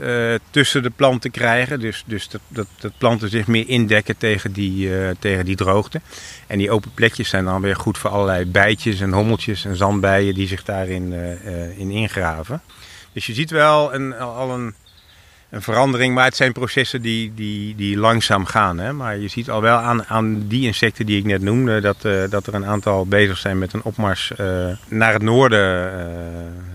tussen 0.50 0.84
de 0.84 0.90
planten 0.90 1.32
krijgen. 1.32 1.80
Dus, 1.80 2.04
dus 2.06 2.30
dat, 2.30 2.42
dat, 2.48 2.68
dat 2.80 2.98
planten 2.98 3.30
zich 3.30 3.48
meer 3.48 3.68
indekken 3.70 4.18
tegen 4.18 4.52
die, 4.54 4.92
tegen 5.20 5.46
die 5.46 5.56
droogte. 5.56 6.02
En 6.48 6.58
die 6.58 6.72
open 6.72 6.92
plekjes 6.94 7.30
zijn 7.30 7.46
dan 7.46 7.62
weer 7.62 7.76
goed 7.76 7.98
voor 7.98 8.10
allerlei 8.10 8.46
bijtjes 8.46 9.00
en 9.00 9.14
hommeltjes 9.14 9.66
en 9.66 9.76
zandbijen 9.76 10.34
die 10.34 10.48
zich 10.48 10.64
daarin 10.64 11.14
in 11.78 11.92
ingraven. 11.92 12.62
Dus 13.14 13.26
je 13.26 13.34
ziet 13.34 13.52
wel 13.52 13.94
een, 13.94 14.16
al 14.16 14.54
een, 14.54 14.74
een 15.50 15.62
verandering, 15.62 16.14
maar 16.14 16.26
het 16.26 16.36
zijn 16.36 16.52
processen 16.52 17.02
die, 17.02 17.34
die, 17.36 17.76
die 17.76 17.98
langzaam 17.98 18.46
gaan. 18.46 18.80
Hè? 18.80 18.94
Maar 18.94 19.18
je 19.18 19.28
ziet 19.28 19.50
al 19.50 19.62
wel 19.62 19.78
aan, 19.78 20.06
aan 20.06 20.48
die 20.48 20.66
insecten 20.66 21.06
die 21.06 21.18
ik 21.18 21.26
net 21.26 21.42
noemde, 21.42 21.82
dat, 21.82 22.02
dat 22.30 22.48
er 22.48 22.54
een 22.54 22.66
aantal 22.66 23.06
bezig 23.06 23.38
zijn 23.38 23.58
met 23.58 23.74
een 23.74 23.84
opmars 23.84 24.32
naar 24.88 25.14
het 25.14 25.22
noorden, 25.22 25.92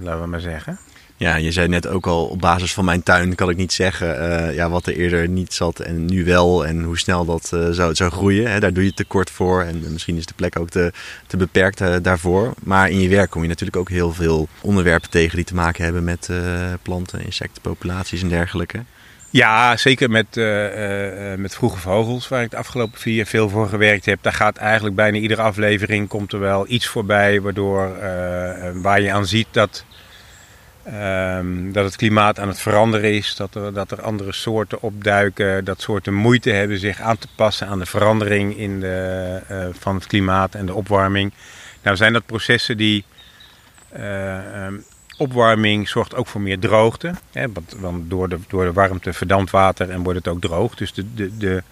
laten 0.00 0.20
we 0.20 0.26
maar 0.26 0.40
zeggen. 0.40 0.78
Ja, 1.16 1.36
je 1.36 1.52
zei 1.52 1.68
net 1.68 1.86
ook 1.86 2.06
al, 2.06 2.26
op 2.26 2.40
basis 2.40 2.74
van 2.74 2.84
mijn 2.84 3.02
tuin 3.02 3.34
kan 3.34 3.50
ik 3.50 3.56
niet 3.56 3.72
zeggen 3.72 4.22
uh, 4.22 4.54
ja, 4.54 4.70
wat 4.70 4.86
er 4.86 4.96
eerder 4.96 5.28
niet 5.28 5.52
zat 5.52 5.80
en 5.80 6.04
nu 6.04 6.24
wel 6.24 6.66
en 6.66 6.82
hoe 6.82 6.98
snel 6.98 7.24
dat 7.24 7.50
uh, 7.54 7.68
zou, 7.70 7.94
zou 7.94 8.10
groeien. 8.10 8.50
Hè, 8.50 8.60
daar 8.60 8.72
doe 8.72 8.84
je 8.84 8.94
tekort 8.94 9.30
voor 9.30 9.62
en 9.62 9.92
misschien 9.92 10.16
is 10.16 10.26
de 10.26 10.34
plek 10.36 10.58
ook 10.58 10.70
te, 10.70 10.92
te 11.26 11.36
beperkt 11.36 11.80
uh, 11.80 11.94
daarvoor. 12.02 12.54
Maar 12.62 12.90
in 12.90 13.00
je 13.00 13.08
werk 13.08 13.30
kom 13.30 13.42
je 13.42 13.48
natuurlijk 13.48 13.76
ook 13.76 13.88
heel 13.88 14.12
veel 14.12 14.48
onderwerpen 14.60 15.10
tegen 15.10 15.36
die 15.36 15.44
te 15.44 15.54
maken 15.54 15.84
hebben 15.84 16.04
met 16.04 16.30
planten, 16.82 17.24
insectenpopulaties 17.24 18.22
en 18.22 18.28
dergelijke. 18.28 18.82
Ja, 19.30 19.76
zeker 19.76 20.10
met, 20.10 20.34
met 21.36 21.54
vroege 21.54 21.78
vogels, 21.78 22.28
waar 22.28 22.42
ik 22.42 22.50
de 22.50 22.56
afgelopen 22.56 23.00
vier 23.00 23.14
jaar 23.14 23.26
veel 23.26 23.48
voor 23.48 23.68
gewerkt 23.68 24.04
heb. 24.04 24.18
Daar 24.22 24.32
gaat 24.32 24.56
eigenlijk 24.56 24.96
bijna 24.96 25.18
iedere 25.18 25.42
aflevering 25.42 26.08
komt 26.08 26.32
er 26.32 26.38
wel 26.38 26.64
iets 26.68 26.86
voorbij, 26.86 27.40
waardoor 27.40 27.98
waar 28.82 29.00
je 29.00 29.12
aan 29.12 29.26
ziet 29.26 29.46
dat 29.50 29.84
Um, 30.86 31.72
dat 31.72 31.84
het 31.84 31.96
klimaat 31.96 32.38
aan 32.38 32.48
het 32.48 32.60
veranderen 32.60 33.12
is, 33.12 33.36
dat 33.36 33.54
er, 33.54 33.72
dat 33.72 33.90
er 33.90 34.02
andere 34.02 34.32
soorten 34.32 34.82
opduiken, 34.82 35.64
dat 35.64 35.80
soorten 35.80 36.14
moeite 36.14 36.50
hebben 36.50 36.78
zich 36.78 37.00
aan 37.00 37.18
te 37.18 37.28
passen 37.34 37.66
aan 37.66 37.78
de 37.78 37.86
verandering 37.86 38.56
in 38.56 38.80
de, 38.80 39.40
uh, 39.50 39.66
van 39.72 39.94
het 39.94 40.06
klimaat 40.06 40.54
en 40.54 40.66
de 40.66 40.74
opwarming. 40.74 41.32
Nou 41.82 41.96
zijn 41.96 42.12
dat 42.12 42.26
processen 42.26 42.76
die. 42.76 43.04
Uh, 43.96 44.66
um, 44.66 44.84
opwarming 45.18 45.88
zorgt 45.88 46.14
ook 46.14 46.26
voor 46.26 46.40
meer 46.40 46.58
droogte. 46.58 47.14
Hè, 47.32 47.52
want, 47.52 47.74
want, 47.78 48.10
door, 48.10 48.28
de, 48.28 48.38
door 48.48 48.64
de 48.64 48.72
warmte 48.72 49.12
verdampt 49.12 49.50
water 49.50 49.90
en 49.90 50.02
wordt 50.02 50.18
het 50.18 50.28
ook 50.28 50.40
droog. 50.40 50.74
Dus 50.74 50.92
de, 50.92 51.14
de, 51.14 51.36
de, 51.36 51.62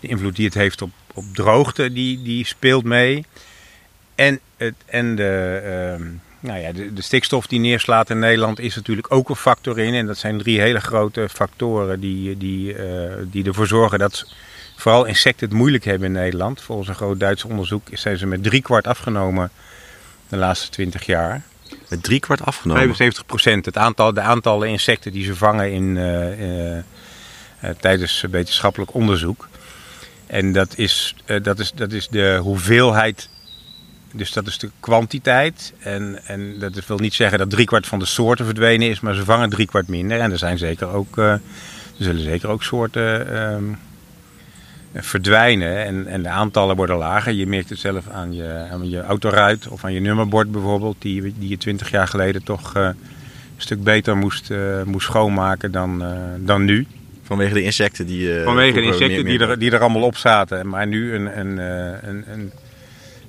de 0.00 0.08
invloed 0.08 0.36
die 0.36 0.44
het 0.44 0.54
heeft 0.54 0.82
op, 0.82 0.90
op 1.14 1.24
droogte, 1.32 1.92
die, 1.92 2.22
die 2.22 2.46
speelt 2.46 2.84
mee. 2.84 3.24
En, 4.14 4.40
het, 4.56 4.74
en 4.86 5.16
de. 5.16 5.62
Uh, 6.00 6.06
nou 6.46 6.60
ja, 6.60 6.72
de, 6.72 6.92
de, 6.92 7.02
stikstof 7.02 7.46
die 7.46 7.60
neerslaat 7.60 8.10
in 8.10 8.18
Nederland 8.18 8.58
is 8.58 8.74
natuurlijk 8.74 9.12
ook 9.12 9.28
een 9.28 9.36
factor 9.36 9.78
in. 9.78 9.94
En 9.94 10.06
dat 10.06 10.18
zijn 10.18 10.38
drie 10.38 10.60
hele 10.60 10.80
grote 10.80 11.28
factoren 11.28 12.00
die, 12.00 12.36
die, 12.36 12.74
uh, 12.74 13.12
die 13.22 13.44
ervoor 13.44 13.66
zorgen 13.66 13.98
dat 13.98 14.26
vooral 14.76 15.04
insecten 15.04 15.48
het 15.48 15.56
moeilijk 15.56 15.84
hebben 15.84 16.06
in 16.06 16.14
Nederland. 16.14 16.60
Volgens 16.60 16.88
een 16.88 16.94
groot 16.94 17.20
Duits 17.20 17.44
onderzoek 17.44 17.88
zijn 17.92 18.18
ze 18.18 18.26
met 18.26 18.42
drie 18.42 18.62
kwart 18.62 18.86
afgenomen 18.86 19.50
de 20.28 20.36
laatste 20.36 20.68
twintig 20.68 21.06
jaar. 21.06 21.42
Met 21.88 22.02
drie 22.02 22.20
kwart 22.20 22.42
afgenomen? 22.42 22.82
75 22.82 23.26
procent. 23.26 23.64
Het 23.64 23.76
aantal, 23.76 24.14
de 24.14 24.20
aantallen 24.20 24.68
insecten 24.68 25.12
die 25.12 25.24
ze 25.24 25.36
vangen 25.36 25.72
in, 25.72 25.96
uh, 25.96 26.76
uh, 26.76 26.82
tijdens 27.80 28.24
wetenschappelijk 28.30 28.94
onderzoek. 28.94 29.48
En 30.26 30.52
dat 30.52 30.78
is, 30.78 31.14
dat, 31.42 31.58
is, 31.58 31.72
dat 31.72 31.92
is 31.92 32.08
de 32.08 32.38
hoeveelheid 32.42 33.28
dus 34.12 34.32
dat 34.32 34.46
is 34.46 34.58
de 34.58 34.70
kwantiteit. 34.80 35.72
En, 35.78 36.18
en 36.24 36.58
dat 36.58 36.86
wil 36.86 36.98
niet 36.98 37.14
zeggen 37.14 37.38
dat 37.38 37.50
driekwart 37.50 37.86
van 37.86 37.98
de 37.98 38.04
soorten 38.04 38.44
verdwenen 38.44 38.88
is, 38.88 39.00
maar 39.00 39.14
ze 39.14 39.24
vangen 39.24 39.50
driekwart 39.50 39.88
minder. 39.88 40.20
En 40.20 40.32
er 40.32 40.38
zijn 40.38 40.58
zeker 40.58 40.88
ook, 40.88 41.16
uh, 41.16 41.30
er 41.30 41.40
zullen 41.98 42.22
zeker 42.22 42.48
ook 42.48 42.62
soorten 42.62 43.32
uh, 43.32 45.02
verdwijnen. 45.02 45.84
En, 45.84 46.06
en 46.06 46.22
de 46.22 46.28
aantallen 46.28 46.76
worden 46.76 46.96
lager. 46.96 47.32
Je 47.32 47.46
merkt 47.46 47.68
het 47.68 47.78
zelf 47.78 48.08
aan 48.08 48.34
je, 48.34 48.66
aan 48.70 48.90
je 48.90 49.02
autoruit 49.02 49.68
of 49.68 49.84
aan 49.84 49.92
je 49.92 50.00
nummerbord 50.00 50.50
bijvoorbeeld, 50.50 50.96
die, 50.98 51.34
die 51.38 51.48
je 51.48 51.58
twintig 51.58 51.90
jaar 51.90 52.08
geleden 52.08 52.42
toch 52.42 52.76
uh, 52.76 52.82
een 52.82 52.94
stuk 53.56 53.82
beter 53.82 54.16
moest, 54.16 54.50
moest 54.84 55.06
schoonmaken 55.06 55.72
dan, 55.72 56.04
dan 56.38 56.64
nu. 56.64 56.86
Vanwege 57.22 57.54
de 57.54 57.62
insecten 57.62 58.06
die. 58.06 58.42
Vanwege 58.44 58.80
de 58.80 58.86
insecten 58.86 59.24
die, 59.24 59.38
er, 59.38 59.58
die 59.58 59.70
er 59.70 59.80
allemaal 59.80 60.02
op 60.02 60.16
zaten. 60.16 60.68
Maar 60.68 60.86
nu 60.86 61.14
een, 61.14 61.38
een, 61.38 61.58
een, 62.08 62.24
een 62.32 62.52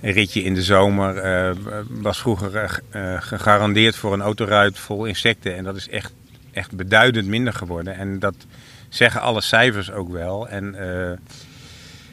een 0.02 0.12
ritje 0.12 0.44
in 0.44 0.54
de 0.54 0.64
zomer 0.64 1.26
uh, 1.26 1.56
was 1.90 2.20
vroeger 2.20 2.82
uh, 2.96 3.22
gegarandeerd 3.22 3.96
voor 3.96 4.14
een 4.14 4.22
autoruit 4.22 4.80
vol 4.80 5.06
insecten. 5.06 5.56
En 5.56 5.64
dat 5.64 5.76
is 5.76 5.90
echt, 5.90 6.14
echt 6.52 6.72
beduidend 6.72 7.28
minder 7.28 7.54
geworden. 7.54 7.96
En 7.96 8.20
dat 8.20 8.36
zeggen 8.90 9.22
alle 9.22 9.42
cijfers 9.42 9.92
ook 9.92 10.12
wel. 10.12 10.48
En 10.48 10.76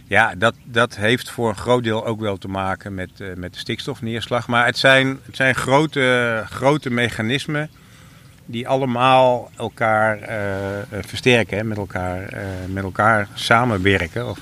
ja, 0.06 0.34
dat, 0.34 0.54
dat 0.64 0.96
heeft 0.96 1.30
voor 1.30 1.48
een 1.48 1.56
groot 1.56 1.84
deel 1.84 2.06
ook 2.06 2.20
wel 2.20 2.36
te 2.36 2.48
maken 2.48 2.94
met, 2.94 3.10
met 3.34 3.52
de 3.52 3.58
stikstofneerslag. 3.58 4.48
Maar 4.48 4.66
het 4.66 4.78
zijn, 4.78 5.18
het 5.22 5.36
zijn 5.36 5.54
grote, 5.54 6.42
grote 6.50 6.90
mechanismen 6.90 7.70
die 8.46 8.68
allemaal 8.68 9.50
elkaar 9.56 10.18
uh, 10.20 11.00
versterken, 11.00 11.68
met 11.68 11.76
elkaar, 11.76 12.34
uh, 12.34 12.40
met 12.68 12.84
elkaar 12.84 13.28
samenwerken 13.34 14.28
of 14.28 14.38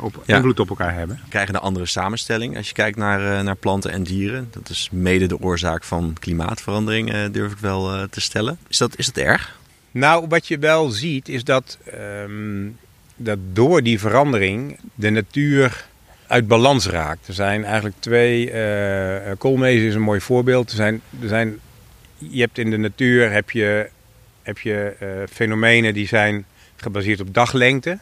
op, 0.00 0.22
ja. 0.26 0.36
invloed 0.36 0.60
op 0.60 0.68
elkaar 0.68 0.94
hebben. 0.94 1.20
We 1.22 1.28
krijgen 1.28 1.54
een 1.54 1.60
andere 1.60 1.86
samenstelling 1.86 2.56
als 2.56 2.68
je 2.68 2.74
kijkt 2.74 2.96
naar, 2.96 3.44
naar 3.44 3.56
planten 3.56 3.90
en 3.90 4.02
dieren. 4.02 4.48
Dat 4.50 4.68
is 4.68 4.88
mede 4.92 5.26
de 5.26 5.40
oorzaak 5.40 5.84
van 5.84 6.16
klimaatverandering, 6.20 7.30
durf 7.30 7.52
ik 7.52 7.58
wel 7.58 8.08
te 8.08 8.20
stellen. 8.20 8.58
Is 8.68 8.78
dat, 8.78 8.96
is 8.96 9.06
dat 9.06 9.24
erg? 9.24 9.60
Nou, 9.90 10.26
wat 10.28 10.48
je 10.48 10.58
wel 10.58 10.90
ziet 10.90 11.28
is 11.28 11.44
dat, 11.44 11.78
um, 12.24 12.78
dat 13.16 13.38
door 13.52 13.82
die 13.82 14.00
verandering 14.00 14.78
de 14.94 15.10
natuur 15.10 15.86
uit 16.26 16.46
balans 16.46 16.86
raakt. 16.86 17.28
Er 17.28 17.34
zijn 17.34 17.64
eigenlijk 17.64 17.96
twee, 17.98 18.52
koolmezen 19.38 19.88
is 19.88 19.94
een 19.94 20.00
mooi 20.00 20.20
voorbeeld. 20.20 20.70
Er 20.70 20.76
zijn, 20.76 21.00
er 21.22 21.28
zijn 21.28 21.58
je 22.30 22.40
hebt 22.40 22.58
in 22.58 22.70
de 22.70 22.76
natuur 22.76 23.30
heb 23.30 23.50
je, 23.50 23.88
heb 24.42 24.58
je 24.58 24.96
uh, 25.02 25.08
fenomenen 25.30 25.94
die 25.94 26.06
zijn 26.06 26.44
gebaseerd 26.76 27.20
op 27.20 27.34
daglengte. 27.34 27.98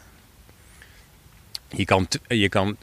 Je 1.69 1.85
kan, 1.85 2.09
je 2.29 2.49
kan 2.49 2.77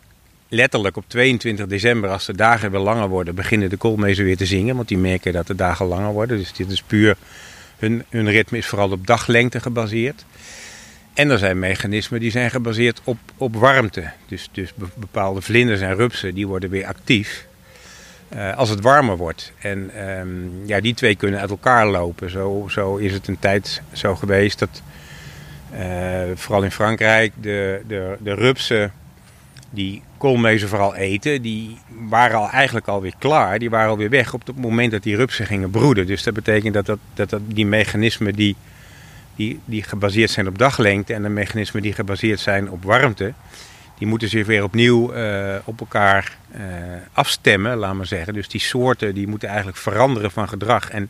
letterlijk 0.50 0.98
op 0.98 1.03
22 1.08 1.67
december, 1.67 2.10
als 2.10 2.25
de 2.25 2.36
dagen 2.36 2.72
weer 2.72 2.79
langer 2.79 3.08
worden, 3.08 3.36
beginnen 3.36 3.70
de 3.70 3.77
koolmezen 3.77 4.25
weer 4.25 4.38
te 4.38 4.46
zingen. 4.46 4.75
Want 4.75 4.88
die 4.88 4.98
merken 4.98 5.34
dat 5.34 5.48
de 5.48 5.56
dagen 5.56 5.86
langer 5.86 6.13
worden. 6.13 6.38
Dus 6.38 6.53
dit 6.53 6.72
is 6.72 6.82
puur, 6.82 7.17
hun, 7.77 8.03
hun 8.10 8.29
ritme 8.29 8.58
is 8.58 8.65
vooral 8.65 8.91
op 8.91 9.08
daglengte 9.08 9.60
gebaseerd. 9.60 10.25
En 11.13 11.29
er 11.29 11.38
zijn 11.38 11.60
mechanismen 11.60 12.20
die 12.20 12.32
zijn 12.32 12.51
gebaseerd 12.51 13.01
op, 13.03 13.17
op 13.38 13.56
warmte. 13.56 14.12
Dus, 14.27 14.50
dus 14.51 14.74
bepaalde 14.96 15.41
vlinders 15.41 15.82
en 15.82 15.96
rupsen 15.96 16.34
die 16.34 16.48
worden 16.48 16.70
weer 16.70 16.86
actief. 16.86 17.48
Uh, 18.34 18.58
als 18.58 18.70
het 18.70 18.82
warmer 18.82 19.18
wordt. 19.18 19.52
En 19.60 20.10
um, 20.20 20.52
ja, 20.66 20.82
die 20.82 20.94
twee 20.94 21.16
kunnen 21.16 21.40
uit 21.40 21.50
elkaar 21.50 21.88
lopen. 21.88 22.30
Zo, 22.30 22.68
zo 22.70 22.96
is 22.96 23.14
het 23.14 23.28
een 23.28 23.40
tijd 23.40 23.82
zo 23.92 24.16
geweest 24.16 24.60
dat 24.60 24.82
uh, 25.74 25.80
vooral 26.36 26.64
in 26.64 26.72
Frankrijk 26.72 27.34
de, 27.42 27.82
de, 27.88 28.18
de 28.20 28.34
rupsen 28.34 28.92
die 29.70 30.02
koolmezen 30.18 30.70
vooral 30.70 30.96
eten, 30.96 31.42
die 31.42 31.78
waren 32.10 32.38
al 32.38 32.50
eigenlijk 32.50 32.88
alweer 32.88 33.14
klaar. 33.18 33.60
Die 33.60 33.70
waren 33.70 33.90
alweer 33.90 34.10
weg 34.10 34.34
op 34.34 34.48
het 34.48 34.58
moment 34.58 34.92
dat 34.92 35.04
die 35.04 35.16
rupsen 35.16 35.46
gingen 35.46 35.70
broeden. 35.70 36.08
Dus 36.08 36.24
dat 36.24 36.34
betekent 36.34 36.74
dat, 36.74 36.86
dat, 36.86 37.00
dat, 37.14 37.30
dat 37.30 37.42
die 37.46 37.66
mechanismen 37.66 38.34
die, 38.34 38.56
die, 39.36 39.60
die 39.66 39.84
gebaseerd 39.84 40.32
zijn 40.32 40.48
op 40.48 40.58
daglengte 40.58 41.14
en 41.14 41.24
de 41.24 41.30
mechanismen 41.30 41.82
die 41.82 41.94
gebaseerd 41.94 42.40
zijn 42.40 42.72
op 42.72 42.84
warmte, 42.84 43.34
die 43.98 44.08
moeten 44.08 44.30
zich 44.30 44.46
weer 44.46 44.63
opnieuw 44.63 45.13
uh, 45.13 45.56
op 45.63 45.80
elkaar 45.80 46.38
uh, 46.56 46.62
afstemmen, 47.13 47.77
laat 47.77 47.94
maar 47.94 48.06
zeggen. 48.06 48.34
Dus 48.34 48.48
die 48.48 48.62
soorten 48.62 49.13
die 49.13 49.27
moeten 49.27 49.48
eigenlijk 49.48 49.77
veranderen 49.77 50.32
van 50.32 50.50
gedrag 50.50 50.89
en 50.89 51.10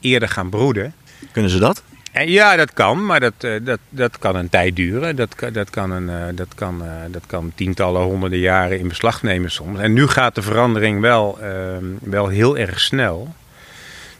eerder 0.00 0.28
gaan 0.28 0.50
broeden. 0.50 0.94
Kunnen 1.32 1.50
ze 1.50 1.58
dat? 1.58 1.82
En 2.12 2.30
ja, 2.30 2.56
dat 2.56 2.72
kan, 2.72 3.06
maar 3.06 3.20
dat, 3.20 3.32
uh, 3.40 3.54
dat, 3.62 3.78
dat 3.88 4.18
kan 4.18 4.36
een 4.36 4.48
tijd 4.48 4.76
duren. 4.76 5.16
Dat, 5.16 5.34
dat, 5.52 5.70
kan 5.70 5.90
een, 5.90 6.36
dat, 6.36 6.54
kan, 6.54 6.82
dat 7.10 7.26
kan 7.26 7.52
tientallen, 7.54 8.02
honderden 8.02 8.38
jaren 8.38 8.78
in 8.78 8.88
beslag 8.88 9.22
nemen 9.22 9.50
soms. 9.50 9.78
En 9.78 9.92
nu 9.92 10.06
gaat 10.06 10.34
de 10.34 10.42
verandering 10.42 11.00
wel, 11.00 11.38
ehm, 11.40 11.84
wel 12.00 12.28
heel 12.28 12.58
erg 12.58 12.80
snel. 12.80 13.34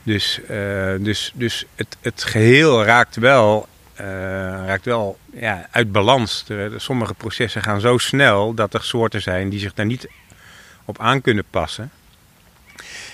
Dus, 0.02 0.40
dus, 1.00 1.32
dus 1.34 1.64
het, 1.74 1.96
het 2.00 2.22
geheel 2.22 2.84
raakt 2.84 3.16
wel 3.16 3.68
uh, 4.00 4.53
raakt 4.66 4.84
wel 4.84 5.18
ja, 5.32 5.68
uit 5.70 5.92
balans. 5.92 6.44
Sommige 6.76 7.14
processen 7.14 7.62
gaan 7.62 7.80
zo 7.80 7.98
snel 7.98 8.54
dat 8.54 8.74
er 8.74 8.84
soorten 8.84 9.22
zijn 9.22 9.48
die 9.48 9.60
zich 9.60 9.74
daar 9.74 9.86
niet 9.86 10.08
op 10.84 11.00
aan 11.00 11.20
kunnen 11.20 11.44
passen. 11.50 11.90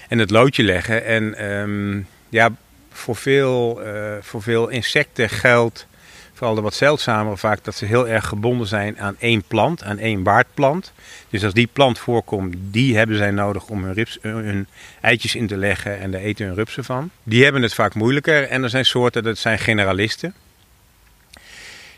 En 0.09 0.19
het 0.19 0.31
loodje 0.31 0.63
leggen. 0.63 1.05
En 1.05 1.51
um, 1.51 2.07
ja, 2.29 2.51
voor 2.91 3.17
veel, 3.17 3.83
uh, 3.87 4.15
voor 4.21 4.43
veel 4.43 4.69
insecten 4.69 5.29
geldt, 5.29 5.87
vooral 6.33 6.55
de 6.55 6.61
wat 6.61 6.75
zeldzamere 6.75 7.37
vaak, 7.37 7.65
dat 7.65 7.75
ze 7.75 7.85
heel 7.85 8.09
erg 8.09 8.27
gebonden 8.27 8.67
zijn 8.67 9.01
aan 9.01 9.17
één 9.19 9.43
plant, 9.47 9.83
aan 9.83 9.99
één 9.99 10.23
waardplant. 10.23 10.93
Dus 11.29 11.45
als 11.45 11.53
die 11.53 11.69
plant 11.73 11.99
voorkomt, 11.99 12.55
die 12.59 12.97
hebben 12.97 13.17
zij 13.17 13.31
nodig 13.31 13.69
om 13.69 13.85
hun, 13.85 13.95
rips, 13.95 14.19
hun 14.21 14.67
eitjes 15.01 15.35
in 15.35 15.47
te 15.47 15.57
leggen 15.57 15.99
en 15.99 16.11
daar 16.11 16.21
eten 16.21 16.47
hun 16.47 16.55
rupsen 16.55 16.85
van. 16.85 17.11
Die 17.23 17.45
hebben 17.45 17.63
het 17.63 17.75
vaak 17.75 17.95
moeilijker. 17.95 18.49
En 18.49 18.63
er 18.63 18.71
zijn 18.71 18.85
soorten, 18.85 19.23
dat 19.23 19.39
zijn 19.39 19.59
generalisten 19.59 20.35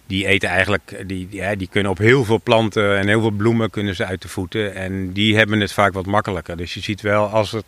die 0.07 0.27
eten 0.27 0.49
eigenlijk, 0.49 1.03
die, 1.07 1.29
ja, 1.31 1.55
die 1.55 1.69
kunnen 1.69 1.91
op 1.91 1.99
heel 1.99 2.25
veel 2.25 2.41
planten 2.43 2.99
en 2.99 3.09
heel 3.09 3.21
veel 3.21 3.31
bloemen 3.31 3.71
kunnen 3.71 3.95
ze 3.95 4.05
uit 4.05 4.23
de 4.23 4.29
voeten. 4.29 4.75
En 4.75 5.13
die 5.13 5.37
hebben 5.37 5.61
het 5.61 5.73
vaak 5.73 5.93
wat 5.93 6.07
makkelijker. 6.07 6.57
Dus 6.57 6.75
je 6.75 6.81
ziet 6.81 7.01
wel 7.01 7.27
als, 7.27 7.53
het, 7.53 7.65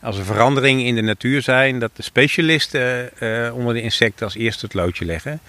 als 0.00 0.18
er 0.18 0.24
veranderingen 0.24 0.84
in 0.84 0.94
de 0.94 1.02
natuur 1.02 1.42
zijn, 1.42 1.78
dat 1.78 1.90
de 1.94 2.02
specialisten 2.02 3.10
uh, 3.22 3.54
onder 3.54 3.74
de 3.74 3.82
insecten 3.82 4.24
als 4.24 4.34
eerste 4.34 4.64
het 4.64 4.74
loodje 4.74 5.04
leggen. 5.04 5.40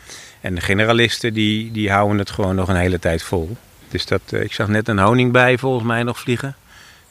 En 0.42 0.56
de 0.56 0.62
generalisten 0.62 1.34
die, 1.34 1.72
die 1.72 1.92
houden 1.92 2.18
het 2.18 2.30
gewoon 2.30 2.56
nog 2.56 2.68
een 2.68 2.76
hele 2.76 3.00
tijd 3.00 3.24
vol. 3.24 3.58
Dus 3.90 4.06
dat, 4.06 4.22
uh, 4.30 4.42
ik 4.42 4.54
zag 4.54 4.68
net 4.68 4.88
een 4.88 5.00
honingbij 5.00 5.58
volgens 5.58 5.88
mij 5.88 6.04
nog 6.04 6.20
vliegen. 6.20 6.56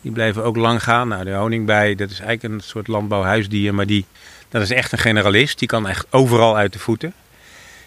Die 0.00 0.12
blijven 0.12 0.44
ook 0.44 0.56
lang 0.56 0.82
gaan. 0.82 1.08
Nou, 1.08 1.24
de 1.24 1.32
honingbij, 1.32 1.94
dat 1.94 2.10
is 2.10 2.20
eigenlijk 2.20 2.54
een 2.54 2.60
soort 2.60 2.88
landbouwhuisdier, 2.88 3.74
maar 3.74 3.86
die 3.86 4.04
Dat 4.48 4.62
is 4.62 4.70
echt 4.70 4.92
een 4.92 4.98
generalist, 4.98 5.58
die 5.58 5.68
kan 5.68 5.88
echt 5.88 6.06
overal 6.10 6.56
uit 6.56 6.72
de 6.72 6.78
voeten. 6.78 7.12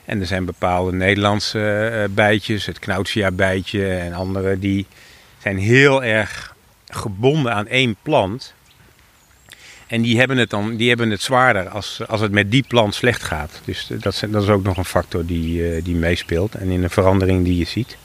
En 0.05 0.19
er 0.19 0.25
zijn 0.25 0.45
bepaalde 0.45 0.91
Nederlandse 0.91 1.91
uh, 1.93 2.15
bijtjes, 2.15 2.65
het 2.65 2.79
Knautsia-bijtje 2.79 3.87
en 3.87 4.13
andere, 4.13 4.59
die 4.59 4.85
zijn 5.37 5.57
heel 5.57 6.03
erg 6.03 6.55
gebonden 6.87 7.53
aan 7.53 7.67
één 7.67 7.95
plant. 8.01 8.53
En 9.87 10.01
die 10.01 10.17
hebben 10.17 10.37
het 10.37 10.49
dan 10.49 10.75
die 10.75 10.87
hebben 10.87 11.09
het 11.09 11.21
zwaarder 11.21 11.69
als, 11.69 12.01
als 12.07 12.21
het 12.21 12.31
met 12.31 12.51
die 12.51 12.63
plant 12.67 12.95
slecht 12.95 13.23
gaat. 13.23 13.61
Dus 13.65 13.87
dat, 13.87 14.23
dat 14.29 14.43
is 14.43 14.49
ook 14.49 14.63
nog 14.63 14.77
een 14.77 14.85
factor 14.85 15.25
die, 15.25 15.75
uh, 15.75 15.83
die 15.83 15.95
meespeelt 15.95 16.55
en 16.55 16.69
in 16.69 16.83
een 16.83 16.89
verandering 16.89 17.45
die 17.45 17.57
je 17.57 17.65
ziet. 17.65 17.97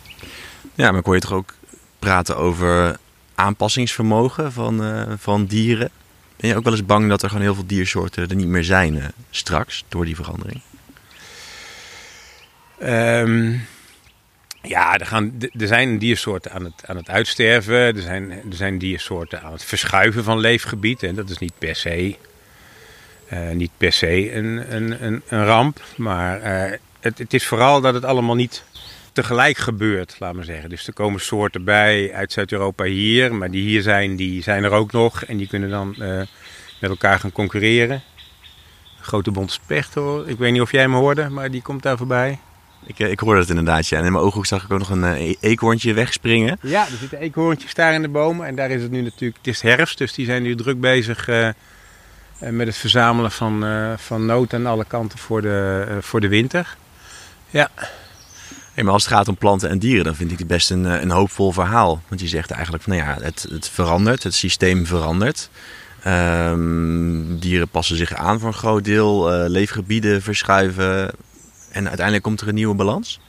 Ja, 0.74 0.92
maar 0.92 1.02
kon 1.02 1.14
je 1.14 1.20
toch 1.20 1.32
ook 1.32 1.54
praten 1.98 2.36
over 2.36 2.96
aanpassingsvermogen 3.34 4.52
van, 4.52 4.82
van 5.18 5.46
dieren? 5.46 5.90
Ben 6.36 6.50
je 6.50 6.56
ook 6.56 6.64
wel 6.64 6.72
eens 6.72 6.86
bang 6.86 7.08
dat 7.08 7.22
er 7.22 7.28
gewoon 7.28 7.44
heel 7.44 7.54
veel 7.54 7.66
diersoorten 7.66 8.28
er 8.28 8.36
niet 8.36 8.46
meer 8.46 8.64
zijn 8.64 9.12
straks 9.30 9.84
door 9.88 10.04
die 10.04 10.16
verandering? 10.16 10.60
Um, 12.82 13.66
ja, 14.62 14.98
er, 14.98 15.06
gaan, 15.06 15.32
er 15.38 15.66
zijn 15.66 15.98
diersoorten 15.98 16.52
aan 16.52 16.64
het, 16.64 16.82
aan 16.86 16.96
het 16.96 17.08
uitsterven. 17.08 17.76
Er 17.76 18.02
zijn, 18.02 18.30
er 18.30 18.42
zijn 18.50 18.78
diersoorten 18.78 19.42
aan 19.42 19.52
het 19.52 19.64
verschuiven 19.64 20.24
van 20.24 20.38
leefgebied. 20.38 21.02
En 21.02 21.14
dat 21.14 21.30
is 21.30 21.38
niet 21.38 21.58
per 21.58 21.76
se, 21.76 22.16
uh, 23.32 23.50
niet 23.50 23.70
per 23.76 23.92
se 23.92 24.34
een, 24.34 24.74
een, 24.74 25.04
een, 25.04 25.22
een 25.28 25.44
ramp. 25.44 25.80
Maar 25.96 26.38
uh, 26.38 26.76
het, 27.00 27.18
het 27.18 27.34
is 27.34 27.46
vooral 27.46 27.80
dat 27.80 27.94
het 27.94 28.04
allemaal 28.04 28.34
niet 28.34 28.64
tegelijk 29.12 29.56
gebeurt, 29.56 30.16
laat 30.18 30.34
maar 30.34 30.44
zeggen. 30.44 30.70
Dus 30.70 30.86
er 30.86 30.92
komen 30.92 31.20
soorten 31.20 31.64
bij 31.64 32.14
uit 32.14 32.32
Zuid-Europa 32.32 32.84
hier. 32.84 33.34
Maar 33.34 33.50
die 33.50 33.62
hier 33.62 33.82
zijn, 33.82 34.16
die 34.16 34.42
zijn 34.42 34.64
er 34.64 34.70
ook 34.70 34.92
nog. 34.92 35.24
En 35.24 35.36
die 35.36 35.48
kunnen 35.48 35.70
dan 35.70 35.94
uh, 35.98 36.22
met 36.80 36.90
elkaar 36.90 37.18
gaan 37.20 37.32
concurreren. 37.32 38.02
Grote 39.00 39.30
bont 39.30 39.52
specht 39.52 39.94
hoor. 39.94 40.28
Ik 40.28 40.38
weet 40.38 40.52
niet 40.52 40.60
of 40.60 40.72
jij 40.72 40.88
me 40.88 40.96
hoorde, 40.96 41.28
maar 41.28 41.50
die 41.50 41.62
komt 41.62 41.82
daar 41.82 41.96
voorbij. 41.96 42.38
Ik, 42.86 42.98
ik 42.98 43.20
hoorde 43.20 43.40
het 43.40 43.48
inderdaad, 43.48 43.88
ja. 43.88 43.98
En 43.98 44.04
in 44.04 44.12
mijn 44.12 44.24
ooghoek 44.24 44.46
zag 44.46 44.64
ik 44.64 44.72
ook 44.72 44.78
nog 44.78 44.90
een 44.90 45.02
uh, 45.02 45.34
eekhoorntje 45.40 45.92
wegspringen. 45.92 46.58
Ja, 46.62 46.86
er 46.86 46.96
zitten 47.00 47.18
eekhoorntjes 47.18 47.74
daar 47.74 47.94
in 47.94 48.02
de 48.02 48.08
bomen. 48.08 48.46
En 48.46 48.54
daar 48.54 48.70
is 48.70 48.82
het 48.82 48.90
nu 48.90 49.02
natuurlijk, 49.02 49.36
het 49.36 49.46
is 49.46 49.60
herfst, 49.60 49.98
dus 49.98 50.12
die 50.12 50.26
zijn 50.26 50.42
nu 50.42 50.54
druk 50.54 50.80
bezig 50.80 51.28
uh, 51.28 51.48
met 52.38 52.66
het 52.66 52.76
verzamelen 52.76 53.30
van, 53.30 53.64
uh, 53.64 53.92
van 53.96 54.26
noot 54.26 54.54
aan 54.54 54.66
alle 54.66 54.84
kanten 54.84 55.18
voor 55.18 55.42
de, 55.42 55.86
voor 56.00 56.20
de 56.20 56.28
winter. 56.28 56.76
Ja. 57.50 57.70
Hey, 58.74 58.84
maar 58.84 58.92
als 58.92 59.04
het 59.04 59.12
gaat 59.12 59.28
om 59.28 59.36
planten 59.36 59.68
en 59.68 59.78
dieren, 59.78 60.04
dan 60.04 60.14
vind 60.14 60.32
ik 60.32 60.38
het 60.38 60.46
best 60.46 60.70
een, 60.70 60.84
een 60.84 61.10
hoopvol 61.10 61.52
verhaal. 61.52 62.02
Want 62.08 62.20
je 62.20 62.28
zegt 62.28 62.50
eigenlijk 62.50 62.82
van, 62.82 62.96
nou 62.96 63.08
ja, 63.08 63.16
het, 63.22 63.46
het 63.50 63.68
verandert, 63.68 64.22
het 64.22 64.34
systeem 64.34 64.86
verandert. 64.86 65.50
Um, 66.06 67.38
dieren 67.38 67.68
passen 67.68 67.96
zich 67.96 68.14
aan 68.14 68.38
voor 68.38 68.48
een 68.48 68.54
groot 68.54 68.84
deel, 68.84 69.30
leefgebieden 69.48 70.22
verschuiven. 70.22 71.10
En 71.76 71.86
uiteindelijk 71.86 72.24
komt 72.24 72.40
er 72.40 72.48
een 72.48 72.54
nieuwe 72.54 72.74
balans? 72.74 73.20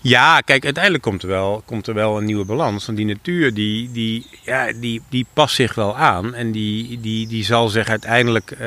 Ja, 0.00 0.40
kijk, 0.40 0.64
uiteindelijk 0.64 1.02
komt 1.02 1.22
er 1.22 1.28
wel, 1.28 1.62
komt 1.66 1.86
er 1.86 1.94
wel 1.94 2.18
een 2.18 2.24
nieuwe 2.24 2.44
balans. 2.44 2.86
Want 2.86 2.98
die 2.98 3.06
natuur, 3.06 3.54
die, 3.54 3.92
die, 3.92 4.26
ja, 4.42 4.72
die, 4.72 5.02
die 5.08 5.26
past 5.32 5.54
zich 5.54 5.74
wel 5.74 5.96
aan. 5.96 6.34
En 6.34 6.52
die, 6.52 7.00
die, 7.00 7.26
die 7.26 7.44
zal 7.44 7.68
zich 7.68 7.88
uiteindelijk, 7.88 8.50
uh, 8.50 8.58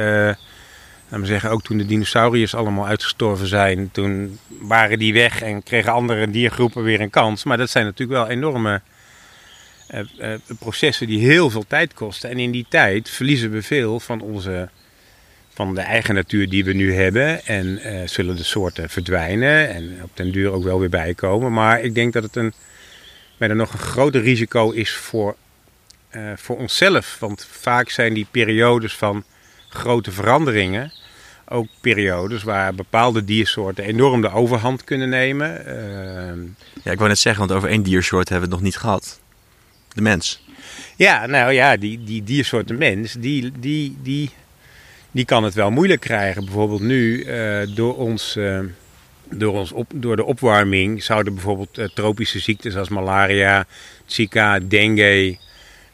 laten 1.09 1.27
zeggen, 1.27 1.49
ook 1.49 1.63
toen 1.63 1.77
de 1.77 1.85
dinosauriërs 1.85 2.55
allemaal 2.55 2.87
uitgestorven 2.87 3.47
zijn, 3.47 3.89
toen 3.91 4.39
waren 4.47 4.99
die 4.99 5.13
weg 5.13 5.41
en 5.41 5.63
kregen 5.63 5.91
andere 5.91 6.29
diergroepen 6.29 6.83
weer 6.83 7.01
een 7.01 7.09
kans. 7.09 7.43
Maar 7.43 7.57
dat 7.57 7.69
zijn 7.69 7.85
natuurlijk 7.85 8.19
wel 8.19 8.29
enorme 8.29 8.81
uh, 9.93 9.99
uh, 10.19 10.35
processen 10.59 11.07
die 11.07 11.19
heel 11.19 11.49
veel 11.49 11.65
tijd 11.67 11.93
kosten. 11.93 12.29
En 12.29 12.39
in 12.39 12.51
die 12.51 12.65
tijd 12.69 13.09
verliezen 13.09 13.51
we 13.51 13.61
veel 13.61 13.99
van 13.99 14.21
onze 14.21 14.69
van 15.55 15.75
de 15.75 15.81
eigen 15.81 16.15
natuur 16.15 16.49
die 16.49 16.65
we 16.65 16.73
nu 16.73 16.93
hebben. 16.93 17.45
En 17.45 17.65
uh, 17.65 18.07
zullen 18.07 18.35
de 18.35 18.43
soorten 18.43 18.89
verdwijnen 18.89 19.69
en 19.69 19.99
op 20.03 20.09
den 20.13 20.31
duur 20.31 20.51
ook 20.51 20.63
wel 20.63 20.79
weer 20.79 20.89
bijkomen. 20.89 21.53
Maar 21.53 21.81
ik 21.81 21.95
denk 21.95 22.13
dat 22.13 22.23
het 22.23 22.35
een, 22.35 22.53
bijna 23.37 23.53
nog 23.53 23.73
een 23.73 23.79
groter 23.79 24.21
risico 24.21 24.71
is 24.71 24.93
voor, 24.93 25.35
uh, 26.11 26.31
voor 26.35 26.57
onszelf. 26.57 27.17
Want 27.19 27.47
vaak 27.51 27.89
zijn 27.89 28.13
die 28.13 28.27
periodes 28.31 28.95
van 28.95 29.23
grote 29.69 30.11
veranderingen 30.11 30.91
ook 31.49 31.67
periodes 31.81 32.43
waar 32.43 32.75
bepaalde 32.75 33.25
diersoorten 33.25 33.83
enorm 33.83 34.21
de 34.21 34.31
overhand 34.31 34.83
kunnen 34.83 35.09
nemen. 35.09 35.63
Uh, 35.67 36.83
ja, 36.83 36.91
ik 36.91 36.97
wou 36.97 37.09
net 37.09 37.19
zeggen, 37.19 37.47
want 37.47 37.57
over 37.57 37.69
één 37.69 37.83
diersoort 37.83 38.29
hebben 38.29 38.49
we 38.49 38.55
het 38.55 38.63
nog 38.63 38.71
niet 38.73 38.81
gehad. 38.81 39.19
De 39.93 40.01
mens. 40.01 40.43
Ja, 40.95 41.25
nou 41.25 41.51
ja, 41.51 41.77
die, 41.77 42.03
die 42.03 42.23
diersoort 42.23 42.67
de 42.67 42.73
mens, 42.73 43.13
die, 43.13 43.51
die, 43.59 43.97
die 44.01 44.31
die 45.15 45.25
kan 45.25 45.43
het 45.43 45.53
wel 45.53 45.71
moeilijk 45.71 46.01
krijgen. 46.01 46.45
Bijvoorbeeld 46.45 46.81
nu, 46.81 47.25
uh, 47.25 47.75
door, 47.75 47.97
ons, 47.97 48.35
uh, 48.35 48.59
door, 49.29 49.53
ons 49.53 49.73
door 49.93 50.15
de 50.15 50.23
opwarming, 50.23 51.03
zouden 51.03 51.33
bijvoorbeeld 51.33 51.77
uh, 51.77 51.85
tropische 51.85 52.39
ziektes 52.39 52.75
als 52.75 52.89
malaria, 52.89 53.65
Zika, 54.05 54.59
dengue 54.59 55.37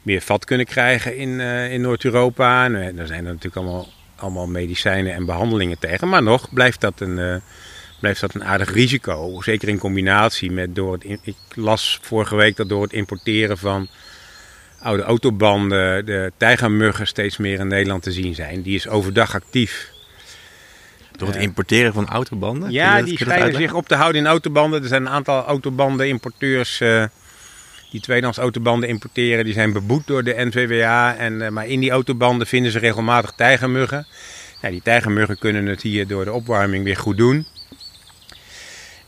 meer 0.01 0.21
vat 0.21 0.45
kunnen 0.45 0.65
krijgen 0.65 1.17
in, 1.17 1.39
in 1.69 1.81
Noord-Europa. 1.81 2.65
En 2.65 2.95
daar 2.95 3.07
zijn 3.07 3.25
er 3.25 3.33
natuurlijk 3.33 3.55
allemaal, 3.55 3.87
allemaal 4.15 4.47
medicijnen 4.47 5.13
en 5.13 5.25
behandelingen 5.25 5.79
tegen. 5.79 6.09
Maar 6.09 6.23
nog 6.23 6.53
blijft 6.53 6.81
dat 6.81 6.99
een, 6.99 7.41
blijft 7.99 8.21
dat 8.21 8.33
een 8.33 8.43
aardig 8.43 8.73
risico. 8.73 9.41
Zeker 9.41 9.69
in 9.69 9.77
combinatie 9.77 10.51
met 10.51 10.75
door 10.75 10.93
het. 10.93 11.05
Ik 11.23 11.35
las 11.53 11.99
vorige 12.01 12.35
week 12.35 12.55
dat 12.55 12.69
door 12.69 12.83
het 12.83 12.93
importeren 12.93 13.57
van 13.57 13.87
oude 14.81 15.03
autobanden, 15.03 16.05
de 16.05 16.31
tijgermuggen 16.37 17.07
steeds 17.07 17.37
meer 17.37 17.59
in 17.59 17.67
Nederland 17.67 18.03
te 18.03 18.11
zien 18.11 18.35
zijn. 18.35 18.61
Die 18.61 18.75
is 18.75 18.87
overdag 18.87 19.35
actief. 19.35 19.91
Door 21.11 21.27
het 21.27 21.37
importeren 21.37 21.93
van 21.93 22.07
autobanden? 22.07 22.71
Ja, 22.71 22.97
dat, 22.97 23.05
die 23.05 23.17
schijnen 23.17 23.55
zich 23.55 23.73
op 23.73 23.87
te 23.87 23.95
houden 23.95 24.21
in 24.21 24.27
autobanden. 24.27 24.81
Er 24.81 24.87
zijn 24.87 25.01
een 25.01 25.11
aantal 25.11 25.45
autobandenimporteurs 25.45 26.79
uh, 26.79 27.03
die 27.91 28.01
tweedehands 28.01 28.37
autobanden 28.37 28.89
importeren. 28.89 29.45
Die 29.45 29.53
zijn 29.53 29.73
beboet 29.73 30.07
door 30.07 30.23
de 30.23 30.35
NVWA. 30.37 31.15
En, 31.15 31.33
uh, 31.33 31.49
maar 31.49 31.67
in 31.67 31.79
die 31.79 31.91
autobanden 31.91 32.47
vinden 32.47 32.71
ze 32.71 32.79
regelmatig 32.79 33.31
tijgermuggen. 33.35 34.05
Nou, 34.61 34.73
die 34.73 34.83
tijgermuggen 34.83 35.37
kunnen 35.37 35.65
het 35.65 35.81
hier 35.81 36.07
door 36.07 36.25
de 36.25 36.33
opwarming 36.33 36.83
weer 36.83 36.97
goed 36.97 37.17
doen. 37.17 37.45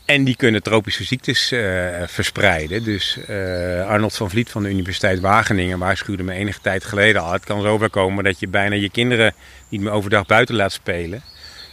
En 0.04 0.24
die 0.24 0.36
kunnen 0.36 0.62
tropische 0.62 1.04
ziektes 1.04 1.52
uh, 1.52 1.88
verspreiden. 2.06 2.84
Dus 2.84 3.18
uh, 3.28 3.86
Arnold 3.86 4.16
van 4.16 4.30
Vliet 4.30 4.50
van 4.50 4.62
de 4.62 4.70
Universiteit 4.70 5.20
Wageningen 5.20 5.78
waarschuwde 5.78 6.22
me 6.22 6.32
enige 6.32 6.60
tijd 6.60 6.84
geleden 6.84 7.22
al. 7.22 7.32
Het 7.32 7.44
kan 7.44 7.62
zo 7.62 7.88
komen 7.90 8.24
dat 8.24 8.40
je 8.40 8.48
bijna 8.48 8.74
je 8.74 8.90
kinderen 8.90 9.34
niet 9.68 9.80
meer 9.80 9.92
overdag 9.92 10.26
buiten 10.26 10.54
laat 10.54 10.72
spelen. 10.72 11.22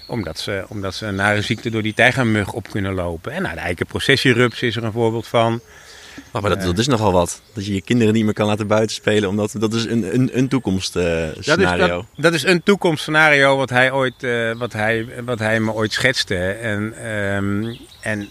Omdat 0.08 0.40
ze, 0.40 0.66
omdat 0.68 0.96
ze 0.96 1.06
een 1.06 1.16
nare 1.16 1.42
ziekte 1.42 1.70
door 1.70 1.82
die 1.82 1.94
tijgermug 1.94 2.54
op 2.54 2.70
kunnen 2.70 2.94
lopen. 2.94 3.32
En 3.32 3.42
nou, 3.42 3.56
de 3.56 3.62
eikenprocessierups 3.62 4.62
is 4.62 4.76
er 4.76 4.84
een 4.84 4.92
voorbeeld 4.92 5.28
van. 5.28 5.62
Oh, 6.32 6.42
maar 6.42 6.50
dat, 6.50 6.62
dat, 6.62 6.78
is 6.78 6.88
nogal 6.88 7.12
wat. 7.12 7.42
Dat 7.54 7.66
je 7.66 7.74
je 7.74 7.82
kinderen 7.82 8.14
niet 8.14 8.24
meer 8.24 8.34
kan 8.34 8.48
laten 8.48 8.68
buiten 8.68 8.96
spelen. 8.96 9.30
Omdat 9.30 9.56
dat 9.58 9.74
is 9.74 9.86
een, 9.86 10.14
een, 10.14 10.38
een 10.38 10.48
toekomstscenario. 10.48 11.44
Dat, 11.46 11.60
is, 11.60 11.88
dat, 11.88 12.06
dat 12.16 12.34
is 12.34 12.44
een 12.44 12.64
toekomstscenario 12.64 13.58
wat 13.58 13.70
hij, 13.70 13.92
ooit, 13.92 14.24
uh, 14.24 14.56
wat 14.58 14.74
hij, 14.74 15.08
wat 15.26 15.40
hij 15.40 15.60
me 15.60 15.72
ooit 15.72 15.94
schetste. 15.94 16.52
En, 16.52 17.08
um, 17.12 17.78
en 18.02 18.30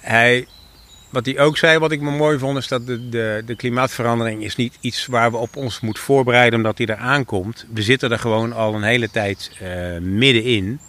hij, 0.00 0.46
wat 1.10 1.26
hij 1.26 1.38
ook 1.38 1.58
zei, 1.58 1.78
wat 1.78 1.92
ik 1.92 2.00
me 2.00 2.10
mooi 2.10 2.38
vond, 2.38 2.58
is 2.58 2.68
dat 2.68 2.86
de, 2.86 3.08
de, 3.08 3.42
de 3.46 3.56
klimaatverandering 3.56 4.44
is 4.44 4.56
niet 4.56 4.78
iets 4.80 5.06
waar 5.06 5.30
we 5.30 5.36
op 5.36 5.56
ons 5.56 5.80
moeten 5.80 6.02
voorbereiden 6.02 6.58
omdat 6.58 6.76
die 6.76 6.86
er 6.86 6.96
aankomt. 6.96 7.66
We 7.74 7.82
zitten 7.82 8.12
er 8.12 8.18
gewoon 8.18 8.52
al 8.52 8.74
een 8.74 8.82
hele 8.82 9.10
tijd 9.10 9.50
uh, 9.62 9.98
middenin. 10.00 10.80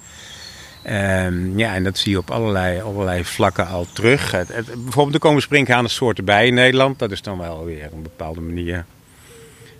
Um, 0.87 1.57
ja, 1.57 1.73
en 1.73 1.83
dat 1.83 1.97
zie 1.97 2.11
je 2.11 2.17
op 2.17 2.31
allerlei, 2.31 2.81
allerlei 2.81 3.25
vlakken 3.25 3.67
al 3.67 3.87
terug. 3.93 4.31
Het, 4.31 4.47
het, 4.47 4.65
bijvoorbeeld 4.65 5.13
er 5.13 5.19
komen 5.19 5.41
sprinkhanensoorten 5.41 6.25
bij 6.25 6.47
in 6.47 6.53
Nederland. 6.53 6.99
Dat 6.99 7.11
is 7.11 7.21
dan 7.21 7.37
wel 7.37 7.65
weer 7.65 7.85
op 7.85 7.93
een 7.93 8.01
bepaalde 8.01 8.41
manier 8.41 8.85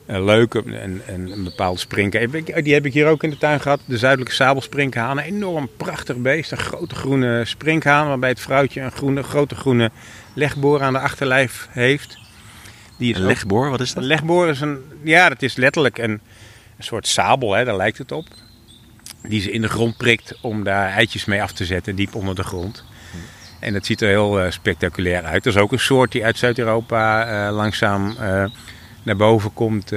uh, 0.08 0.24
leuk. 0.24 0.54
En, 0.54 1.02
en 1.06 1.32
een 1.32 1.44
bepaalde 1.44 1.80
springhaan. 1.80 2.44
Die 2.64 2.74
heb 2.74 2.86
ik 2.86 2.94
hier 2.94 3.08
ook 3.08 3.24
in 3.24 3.30
de 3.30 3.38
tuin 3.38 3.62
gehad. 3.62 3.80
De 3.86 3.98
zuidelijke 3.98 4.36
sabelsprinkhaan. 4.36 5.18
Een 5.18 5.24
enorm 5.24 5.70
prachtig 5.78 6.18
beest. 6.18 6.52
Een 6.52 6.58
grote 6.58 6.96
groene 6.96 7.46
sprinkhaan. 7.46 8.08
Waarbij 8.08 8.30
het 8.30 8.40
vrouwtje 8.40 8.82
een 8.82 8.92
groene, 8.92 9.24
grote 9.24 9.56
groene 9.56 9.92
legboor 10.34 10.82
aan 10.82 10.94
de 10.94 11.00
achterlijf 11.00 11.68
heeft. 11.70 12.18
Die 12.98 13.16
een 13.16 13.26
legboor, 13.26 13.70
wat 13.70 13.80
is 13.80 13.94
dat? 13.94 14.04
Een 14.04 14.10
legboor 14.10 14.48
is 14.48 14.62
een, 14.62 14.78
ja, 15.04 15.30
dat 15.30 15.42
is 15.42 15.56
letterlijk 15.56 15.98
een, 15.98 16.12
een 16.12 16.84
soort 16.84 17.08
sabel, 17.08 17.54
hè, 17.54 17.66
daar 17.66 17.76
lijkt 17.76 17.98
het 17.98 18.12
op 18.12 18.26
die 19.22 19.42
ze 19.42 19.52
in 19.52 19.62
de 19.62 19.70
grond 19.70 19.98
prikt 19.98 20.38
om 20.42 20.64
daar 20.64 20.90
eitjes 20.90 21.26
mee 21.26 21.42
af 21.42 21.52
te 21.52 21.66
zetten, 21.66 21.96
diep 21.96 22.16
onder 22.16 22.36
de 22.36 22.44
grond. 22.44 22.84
En 23.60 23.74
dat 23.74 23.86
ziet 23.86 24.02
er 24.02 24.08
heel 24.08 24.46
uh, 24.46 24.52
spectaculair 24.52 25.24
uit. 25.24 25.44
Dat 25.44 25.56
is 25.56 25.62
ook 25.62 25.72
een 25.72 25.80
soort 25.80 26.12
die 26.12 26.26
uit 26.26 26.38
Zuid-Europa 26.38 27.28
uh, 27.48 27.56
langzaam 27.56 28.16
uh, 28.20 28.46
naar 29.04 29.16
boven 29.16 29.54
komt, 29.54 29.94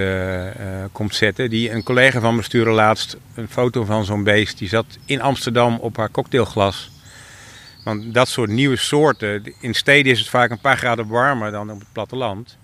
komt 0.92 1.14
zetten. 1.14 1.50
Die, 1.50 1.70
een 1.70 1.82
collega 1.82 2.20
van 2.20 2.36
me 2.36 2.42
stuurde 2.42 2.70
laatst 2.70 3.16
een 3.34 3.48
foto 3.48 3.84
van 3.84 4.04
zo'n 4.04 4.24
beest. 4.24 4.58
Die 4.58 4.68
zat 4.68 4.86
in 5.04 5.20
Amsterdam 5.20 5.78
op 5.78 5.96
haar 5.96 6.10
cocktailglas. 6.10 6.90
Want 7.84 8.14
dat 8.14 8.28
soort 8.28 8.50
nieuwe 8.50 8.76
soorten, 8.76 9.54
in 9.60 9.74
steden 9.74 10.12
is 10.12 10.18
het 10.18 10.28
vaak 10.28 10.50
een 10.50 10.58
paar 10.58 10.76
graden 10.76 11.06
warmer 11.06 11.50
dan 11.50 11.70
op 11.70 11.78
het 11.78 11.92
platteland. 11.92 12.56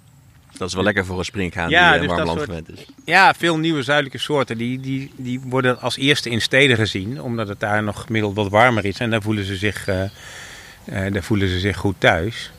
Dat 0.59 0.69
is 0.69 0.75
wel 0.75 0.85
lekker 0.85 1.05
voor 1.07 1.19
een 1.19 1.25
springhaan 1.25 1.71
Ja, 1.71 1.93
die 1.93 1.95
een 2.01 2.07
dus 2.07 2.17
warm 2.17 2.27
land 2.27 2.39
soort- 2.39 2.51
gewend 2.51 2.71
is. 2.79 2.85
Ja, 3.05 3.35
veel 3.35 3.59
nieuwe 3.59 3.83
zuidelijke 3.83 4.19
soorten 4.19 4.59
die, 4.59 4.81
die, 4.81 5.11
die 5.17 5.41
worden 5.45 5.81
als 5.81 5.97
eerste 5.97 6.31
in 6.31 6.41
steden 6.41 6.77
gezien, 6.77 7.23
omdat 7.23 7.49
het 7.49 7.61
daar 7.61 7.83
nog 7.83 8.01
gemiddeld 8.03 8.35
wat 8.35 8.49
warmer 8.49 8.85
is 8.85 8.99
en 8.99 9.11
daar 9.11 9.23
voelen 9.23 9.45
ze 9.45 9.57
zich, 9.57 9.89
eh, 9.89 10.03
eh, 10.85 11.13
daar 11.13 11.23
voelen 11.23 11.49
ze 11.49 11.59
zich 11.59 11.77
goed 11.77 11.95
thuis. 11.99 12.51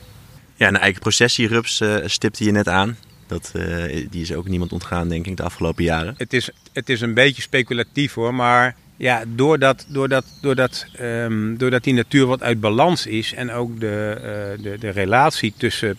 Ja, 0.56 0.68
een 0.68 0.78
eigen 0.78 1.02
processierups 1.02 1.82
eh 1.82 1.96
stipte 2.06 2.44
je 2.44 2.52
net 2.52 2.68
aan. 2.68 2.98
Dat, 3.28 3.52
eh, 3.54 4.08
die 4.10 4.22
is 4.22 4.34
ook 4.34 4.48
niemand 4.48 4.72
ontgaan, 4.72 5.08
denk 5.10 5.28
ik, 5.28 5.38
de 5.38 5.44
afgelopen 5.44 5.84
jaren. 5.84 6.14
Het 6.18 6.34
is, 6.34 6.50
het 6.74 6.90
is 6.90 7.02
een 7.02 7.14
beetje 7.14 7.42
speculatief 7.42 8.14
hoor, 8.14 8.34
maar 8.34 8.76
ja, 8.98 9.24
doordat, 9.28 9.86
doordat, 9.88 10.26
doordat, 10.42 10.86
ehm, 10.96 11.56
doordat 11.58 11.84
die 11.84 11.94
natuur 11.94 12.26
wat 12.26 12.44
uit 12.44 12.60
balans 12.60 13.06
is 13.06 13.34
en 13.34 13.52
ook 13.52 13.80
de, 13.80 14.14
eh, 14.18 14.64
de, 14.64 14.78
de 14.80 14.90
relatie 14.90 15.54
tussen 15.58 15.90
eh, 15.90 15.96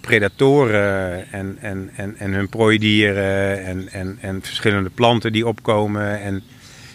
predatoren 0.00 1.32
en, 1.32 1.58
en, 1.60 1.90
en, 1.96 2.16
en 2.18 2.32
hun 2.32 2.48
prooidieren 2.48 3.64
en, 3.64 3.88
en, 3.88 4.18
en 4.20 4.42
verschillende 4.42 4.90
planten 4.90 5.32
die 5.32 5.46
opkomen 5.46 6.20
en 6.20 6.42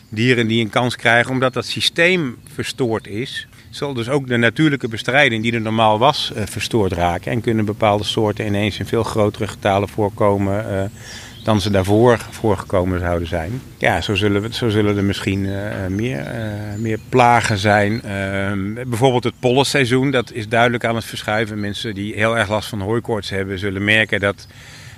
dieren 0.09 0.47
die 0.47 0.63
een 0.63 0.69
kans 0.69 0.95
krijgen, 0.95 1.31
omdat 1.31 1.53
dat 1.53 1.65
systeem 1.65 2.37
verstoord 2.53 3.07
is, 3.07 3.47
zal 3.69 3.93
dus 3.93 4.10
ook 4.10 4.27
de 4.27 4.38
natuurlijke 4.38 4.88
bestrijding 4.88 5.43
die 5.43 5.53
er 5.53 5.62
normaal 5.62 5.99
was 5.99 6.32
eh, 6.34 6.43
verstoord 6.45 6.91
raken. 6.91 7.32
En 7.32 7.41
kunnen 7.41 7.65
bepaalde 7.65 8.03
soorten 8.03 8.45
ineens 8.45 8.79
in 8.79 8.86
veel 8.86 9.03
grotere 9.03 9.47
getalen 9.47 9.89
voorkomen 9.89 10.69
eh, 10.69 10.84
dan 11.43 11.62
ze 11.62 11.69
daarvoor 11.69 12.17
voorgekomen 12.29 12.99
zouden 12.99 13.27
zijn. 13.27 13.62
Ja, 13.77 14.01
zo 14.01 14.15
zullen, 14.15 14.41
we, 14.41 14.53
zo 14.53 14.69
zullen 14.69 14.97
er 14.97 15.03
misschien 15.03 15.45
eh, 15.45 15.88
meer, 15.88 16.25
meer 16.77 16.99
plagen 17.10 17.58
zijn. 17.58 18.01
Ehm, 18.01 18.73
bijvoorbeeld 18.73 19.23
het 19.23 19.39
pollenseizoen, 19.39 20.12
dat 20.12 20.32
is 20.32 20.47
duidelijk 20.47 20.86
aan 20.86 20.95
het 20.95 21.05
verschuiven. 21.05 21.60
Mensen 21.60 21.93
die 21.93 22.13
heel 22.13 22.38
erg 22.38 22.49
last 22.49 22.69
van 22.69 22.82
hooikoorts 22.82 23.29
hebben, 23.29 23.60
zullen 23.60 23.84
merken 23.84 24.19
dat 24.19 24.47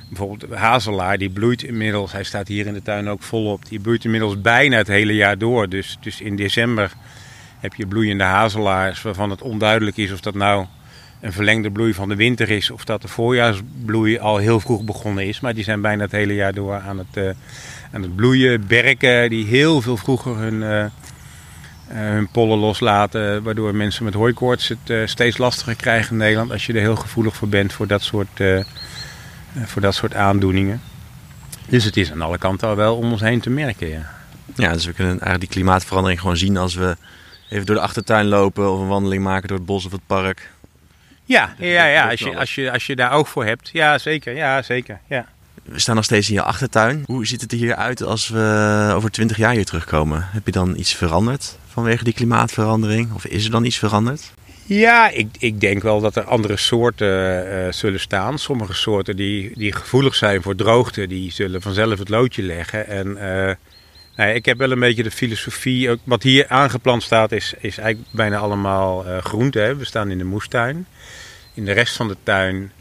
bijvoorbeeld 0.10 0.54
hazelaar, 0.54 1.18
die 1.18 1.30
bloeit 1.30 1.64
inmiddels, 1.64 2.12
hij 2.12 2.24
staat 2.24 2.48
hier 2.48 2.68
in 2.68 2.74
de 2.74 2.82
tuin 2.82 3.10
ook 3.10 3.24
volop, 3.24 3.66
die 3.70 3.80
bloeit 3.80 4.04
inmiddels 4.04 4.42
bijna 4.42 4.78
het 4.78 4.88
hele 4.88 5.16
jaar 5.16 5.38
door. 5.38 5.70
Dus, 5.70 5.98
dus 6.02 6.22
in 6.22 6.36
december 6.36 6.92
heb 7.62 7.74
je 7.74 7.88
bloeiende 7.88 8.24
hazelaars 8.24 9.02
waarvan 9.02 9.30
het 9.30 9.42
onduidelijk 9.42 9.98
is 9.98 10.12
of 10.12 10.20
dat 10.20 10.36
nou 10.36 10.66
een 11.22 11.34
verlengde 11.34 11.72
bloei 11.72 11.94
van 11.94 12.10
de 12.10 12.16
winter 12.16 12.50
is 12.50 12.72
of 12.72 12.86
dat 12.86 13.02
de 13.02 13.08
voorjaarsbloei 13.08 14.20
al 14.20 14.38
heel 14.38 14.60
vroeg 14.60 14.84
begonnen 14.84 15.28
is. 15.28 15.40
Maar 15.40 15.54
die 15.54 15.64
zijn 15.64 15.82
bijna 15.82 16.04
het 16.04 16.12
hele 16.12 16.36
jaar 16.36 16.54
door 16.54 16.80
aan 16.80 16.98
het, 16.98 17.18
eh, 17.18 17.30
aan 17.92 18.02
het 18.02 18.16
bloeien. 18.16 18.68
Berken 18.68 19.30
die 19.30 19.46
heel 19.46 19.82
veel 19.82 19.98
vroeger 19.98 20.38
hun, 20.38 20.64
eh, 20.64 20.84
eh, 20.84 20.92
hun 21.88 22.28
pollen 22.32 22.58
loslaten, 22.58 23.44
waardoor 23.44 23.76
mensen 23.76 24.04
met 24.04 24.14
hooikoorts 24.14 24.68
het 24.68 25.10
steeds 25.10 25.38
lastiger 25.38 25.76
krijgen 25.76 26.12
in 26.12 26.18
Nederland 26.18 26.52
als 26.52 26.66
je 26.66 26.74
er 26.74 26.80
heel 26.80 26.96
gevoelig 26.96 27.36
voor 27.36 27.48
bent 27.48 27.74
voor 27.74 27.88
dat 27.88 28.02
soort, 28.02 28.44
voor 29.66 29.82
dat 29.82 29.96
soort 29.96 30.14
aandoeningen. 30.14 30.82
Dus 31.68 31.84
het 31.84 31.98
is 31.98 32.12
aan 32.12 32.22
alle 32.22 32.38
kanten 32.38 32.68
al 32.68 32.76
wel 32.76 32.96
om 32.96 33.12
ons 33.12 33.22
heen 33.22 33.40
te 33.40 33.50
merken. 33.50 34.06
Ja, 34.56 34.74
dus 34.74 34.86
we 34.86 34.94
kunnen 34.94 35.12
eigenlijk 35.12 35.40
die 35.40 35.50
klimaatverandering 35.50 36.20
gewoon 36.20 36.38
zien 36.38 36.58
als 36.58 36.76
we 36.76 36.96
even 37.52 37.66
door 37.66 37.76
de 37.76 37.82
achtertuin 37.82 38.28
lopen 38.28 38.72
of 38.72 38.80
een 38.80 38.88
wandeling 38.88 39.24
maken 39.24 39.48
door 39.48 39.58
het 39.58 39.66
bos 39.66 39.86
of 39.86 39.92
het 39.92 40.06
park. 40.08 40.52
Ja, 41.26 41.56
ja, 41.58 41.86
ja, 41.86 42.10
als, 42.10 42.20
je, 42.20 42.38
als, 42.38 42.56
je, 42.56 42.72
als 42.72 42.86
je 42.86 42.96
daar 42.96 43.12
oog 43.12 43.30
voor 43.30 43.46
hebt. 43.46 43.70
Ja, 43.74 43.98
zeker. 43.98 44.36
Ja, 44.36 44.62
zeker. 44.62 45.00
Ja. 45.08 45.26
We 45.64 45.80
staan 45.80 45.96
nog 45.96 46.04
steeds 46.04 46.28
in 46.30 46.34
je 46.34 46.42
achtertuin. 46.42 47.04
Hoe 47.06 47.26
ziet 47.26 47.42
het 47.42 47.52
er 47.52 47.58
hier 47.58 47.76
uit 47.76 48.04
als 48.04 48.30
we 48.30 48.92
over 48.96 49.12
20 49.12 49.38
jaar 49.38 49.54
hier 49.54 49.66
terugkomen? 49.66 50.28
Heb 50.32 50.46
je 50.46 50.52
dan 50.52 50.76
iets 50.76 50.96
veranderd 50.96 51.58
vanwege 51.68 52.04
die 52.04 52.14
klimaatverandering? 52.14 53.14
Of 53.14 53.26
is 53.26 53.46
er 53.46 53.52
dan 53.52 53.66
iets 53.66 53.78
veranderd? 53.78 54.32
Ja, 54.66 55.10
ik, 55.10 55.28
ik 55.40 55.60
denk 55.60 55.82
wel 55.82 56.02
dat 56.02 56.16
er 56.16 56.24
andere 56.24 56.58
soorten 56.58 57.52
eh, 57.52 57.72
zullen 57.72 58.00
staan. 58.00 58.40
Sommige 58.40 58.74
soorten 58.74 59.16
die, 59.16 59.52
die 59.56 59.74
gevoelig 59.74 60.16
zijn 60.16 60.42
voor 60.42 60.56
droogte, 60.56 61.08
die 61.08 61.32
zullen 61.32 61.62
vanzelf 61.62 62.00
het 62.00 62.10
loodje 62.10 62.44
leggen. 62.44 62.88
En 62.88 63.18
eh, 63.18 63.56
ja, 64.16 64.26
ik 64.26 64.46
heb 64.46 64.58
wel 64.58 64.72
een 64.72 64.80
beetje 64.80 65.04
de 65.04 65.12
filosofie, 65.12 65.98
wat 66.04 66.24
hier 66.24 66.48
aangeplant 66.48 67.04
staat, 67.04 67.32
is, 67.32 67.54
is 67.60 67.78
eigenlijk 67.78 68.14
bijna 68.14 68.38
allemaal 68.38 69.06
eh 69.06 69.18
groente. 69.18 69.60
Hè. 69.60 69.76
We 69.76 69.86
staan 69.86 70.12
in 70.12 70.18
de 70.18 70.24
moestuin. 70.24 70.88
In 71.54 71.66
de 71.66 71.72
rest 71.72 71.96
van 71.96 72.08
de 72.08 72.18
tuin 72.24 72.72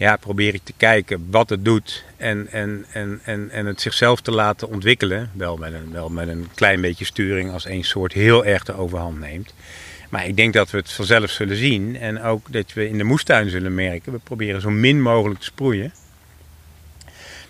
ja, 0.00 0.16
probeer 0.16 0.54
ik 0.54 0.60
te 0.64 0.72
kijken 0.76 1.26
wat 1.30 1.50
het 1.50 1.64
doet 1.64 2.04
en, 2.16 2.48
en, 2.50 2.86
en, 2.92 3.20
en, 3.24 3.50
en 3.50 3.66
het 3.66 3.80
zichzelf 3.80 4.20
te 4.20 4.30
laten 4.30 4.68
ontwikkelen. 4.68 5.30
Wel 5.34 5.56
met, 5.56 5.72
een, 5.72 5.92
wel 5.92 6.08
met 6.08 6.28
een 6.28 6.48
klein 6.54 6.80
beetje 6.80 7.04
sturing 7.04 7.52
als 7.52 7.66
één 7.66 7.84
soort 7.84 8.12
heel 8.12 8.44
erg 8.44 8.64
de 8.64 8.72
overhand 8.72 9.18
neemt. 9.18 9.54
Maar 10.10 10.26
ik 10.26 10.36
denk 10.36 10.52
dat 10.52 10.70
we 10.70 10.76
het 10.76 10.92
vanzelf 10.92 11.30
zullen 11.30 11.56
zien. 11.56 11.96
En 11.96 12.22
ook 12.22 12.52
dat 12.52 12.72
we 12.72 12.88
in 12.88 12.98
de 12.98 13.04
moestuin 13.04 13.50
zullen 13.50 13.74
merken. 13.74 14.12
We 14.12 14.18
proberen 14.18 14.60
zo 14.60 14.70
min 14.70 15.02
mogelijk 15.02 15.40
te 15.40 15.46
sproeien. 15.46 15.92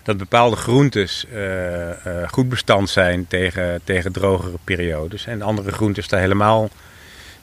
Dat 0.03 0.17
bepaalde 0.17 0.55
groentes 0.55 1.25
eh, 1.33 1.89
eh, 1.91 2.29
goed 2.29 2.49
bestand 2.49 2.89
zijn 2.89 3.27
tegen, 3.27 3.81
tegen 3.83 4.11
drogere 4.11 4.57
periodes. 4.63 5.25
En 5.25 5.41
andere 5.41 5.71
groentes 5.71 6.07
daar 6.07 6.19
helemaal 6.19 6.69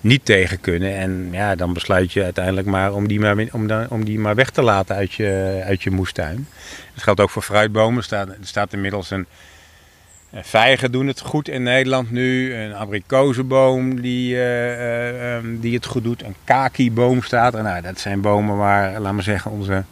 niet 0.01 0.25
tegen 0.25 0.61
kunnen. 0.61 0.97
En 0.97 1.29
ja, 1.33 1.55
dan 1.55 1.73
besluit 1.73 2.13
je 2.13 2.23
uiteindelijk 2.23 2.67
maar 2.67 2.93
om 2.93 3.09
die 3.09 3.21
maar, 3.21 3.37
om, 3.53 3.71
om 3.89 4.05
die 4.05 4.19
maar 4.19 4.35
weg 4.35 4.51
te 4.51 4.63
laten 4.63 4.97
uit 4.97 5.13
je, 5.13 5.63
uit 5.65 5.83
je 5.83 5.91
moestuin. 5.91 6.49
Dat 6.95 7.03
geldt 7.03 7.21
ook 7.21 7.31
voor 7.31 7.43
fruitbomen. 7.43 7.99
Er 7.99 8.05
staat, 8.05 8.29
er 8.29 8.37
staat 8.41 8.73
inmiddels 8.73 9.11
een, 9.11 9.27
Vijgen 10.33 10.93
doen 10.93 11.07
het 11.07 11.21
goed 11.21 11.49
in 11.49 11.63
Nederland 11.63 12.11
nu. 12.11 12.55
Een 12.55 12.75
abrikozenboom 12.75 14.01
die, 14.01 14.35
eh, 14.35 14.73
eh, 14.73 15.37
ehm, 15.37 15.59
die 15.59 15.75
het 15.75 15.87
goed 15.87 16.05
doet. 16.05 16.23
Een 16.23 16.35
kakiboom 16.45 17.23
staat 17.23 17.55
er. 17.55 17.63
Nou, 17.63 17.83
dat 17.83 18.01
zijn 18.01 18.21
bomen 18.21 18.57
waar, 18.57 19.01
laat 19.01 19.13
maar 19.13 19.23
zeggen, 19.23 19.51
onze, 19.51 19.85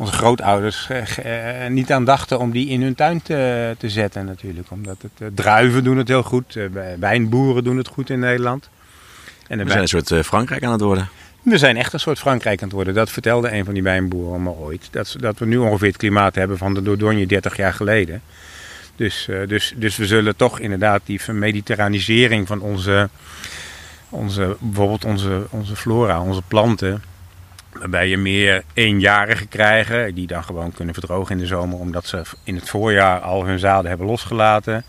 onze 0.00 0.12
grootouders 0.12 0.86
eh, 0.88 1.64
eh, 1.64 1.72
niet 1.72 1.92
aan 1.92 2.04
dachten 2.04 2.38
om 2.38 2.50
die 2.50 2.68
in 2.68 2.82
hun 2.82 2.94
tuin 2.94 3.22
te, 3.22 3.74
te 3.78 3.88
zetten 3.88 4.24
natuurlijk. 4.24 4.70
Omdat 4.70 4.96
het, 5.02 5.10
eh, 5.18 5.26
druiven 5.34 5.84
doen 5.84 5.98
het 5.98 6.08
heel 6.08 6.22
goed. 6.22 6.56
eh, 6.56 6.64
wijnboeren 6.98 7.64
doen 7.64 7.76
het 7.76 7.88
goed 7.88 8.10
in 8.10 8.18
Nederland. 8.18 8.68
En 9.48 9.58
We 9.58 9.68
zijn 9.68 9.80
een 9.80 9.88
soort 9.88 10.26
Frankrijk 10.26 10.64
aan 10.64 10.72
het 10.72 10.80
worden. 10.80 11.08
we 11.42 11.58
zijn 11.58 11.76
echt 11.76 11.92
een 11.92 12.00
soort 12.00 12.18
Frankrijk 12.18 12.58
aan 12.58 12.66
het 12.66 12.76
worden. 12.76 12.94
Dat 12.94 13.10
vertelde 13.10 13.52
een 13.52 13.64
van 13.64 13.74
die 13.74 13.82
wijnboeren 13.82 14.42
me 14.42 14.50
ooit. 14.50 14.88
Dat, 14.90 15.16
dat 15.18 15.38
we 15.38 15.46
nu 15.46 15.56
ongeveer 15.56 15.88
het 15.88 15.96
klimaat 15.96 16.34
hebben 16.34 16.58
van 16.58 16.74
de 16.74 16.82
Dordogne 16.82 17.26
30 17.26 17.56
jaar 17.56 17.72
geleden. 17.72 18.22
Dus, 18.96 19.28
dus, 19.46 19.74
dus 19.76 19.96
we 19.96 20.06
zullen 20.06 20.36
toch 20.36 20.58
inderdaad 20.58 21.00
die 21.04 21.20
mediterranisering 21.32 22.46
van 22.46 22.60
onze, 22.60 23.08
onze, 24.08 24.56
bijvoorbeeld 24.58 25.04
onze, 25.04 25.46
onze 25.50 25.76
flora, 25.76 26.22
onze 26.22 26.42
planten. 26.48 27.02
Waarbij 27.72 28.08
je 28.08 28.16
meer 28.16 28.62
eenjarigen 28.74 29.48
krijgen, 29.48 30.14
die 30.14 30.26
dan 30.26 30.44
gewoon 30.44 30.72
kunnen 30.72 30.94
verdrogen 30.94 31.34
in 31.34 31.40
de 31.40 31.46
zomer, 31.46 31.78
omdat 31.78 32.06
ze 32.06 32.22
in 32.44 32.54
het 32.54 32.68
voorjaar 32.68 33.20
al 33.20 33.44
hun 33.46 33.58
zaden 33.58 33.88
hebben 33.88 34.06
losgelaten. 34.06 34.84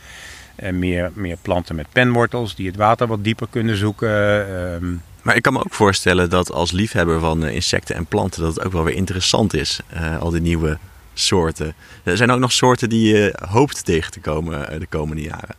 En 0.55 0.79
meer, 0.79 1.11
meer 1.13 1.37
planten 1.41 1.75
met 1.75 1.85
penwortels, 1.91 2.55
die 2.55 2.67
het 2.67 2.75
water 2.75 3.07
wat 3.07 3.23
dieper 3.23 3.47
kunnen 3.49 3.77
zoeken. 3.77 4.47
Ehm, 4.47 4.93
Maar 5.21 5.35
ik 5.35 5.41
kan 5.41 5.53
me 5.53 5.59
ook 5.59 5.73
voorstellen 5.73 6.29
dat 6.29 6.51
als 6.51 6.71
liefhebber 6.71 7.19
van 7.19 7.45
eh, 7.45 7.53
insecten 7.55 7.95
en 7.95 8.05
planten 8.05 8.41
dat 8.41 8.55
het 8.55 8.65
ook 8.65 8.71
wel 8.71 8.83
weer 8.83 8.95
interessant 8.95 9.53
is. 9.53 9.79
eh, 9.87 10.19
al 10.19 10.29
die 10.29 10.41
nieuwe 10.41 10.77
soorten. 11.13 11.73
Er 12.03 12.17
zijn 12.17 12.31
ook 12.31 12.39
nog 12.39 12.51
soorten 12.51 12.89
die 12.89 13.13
je 13.15 13.35
hoopt 13.49 13.85
tegen 13.85 14.11
te 14.11 14.19
komen 14.19 14.69
eh, 14.69 14.79
de 14.79 14.87
komende 14.87 15.21
jaren. 15.21 15.55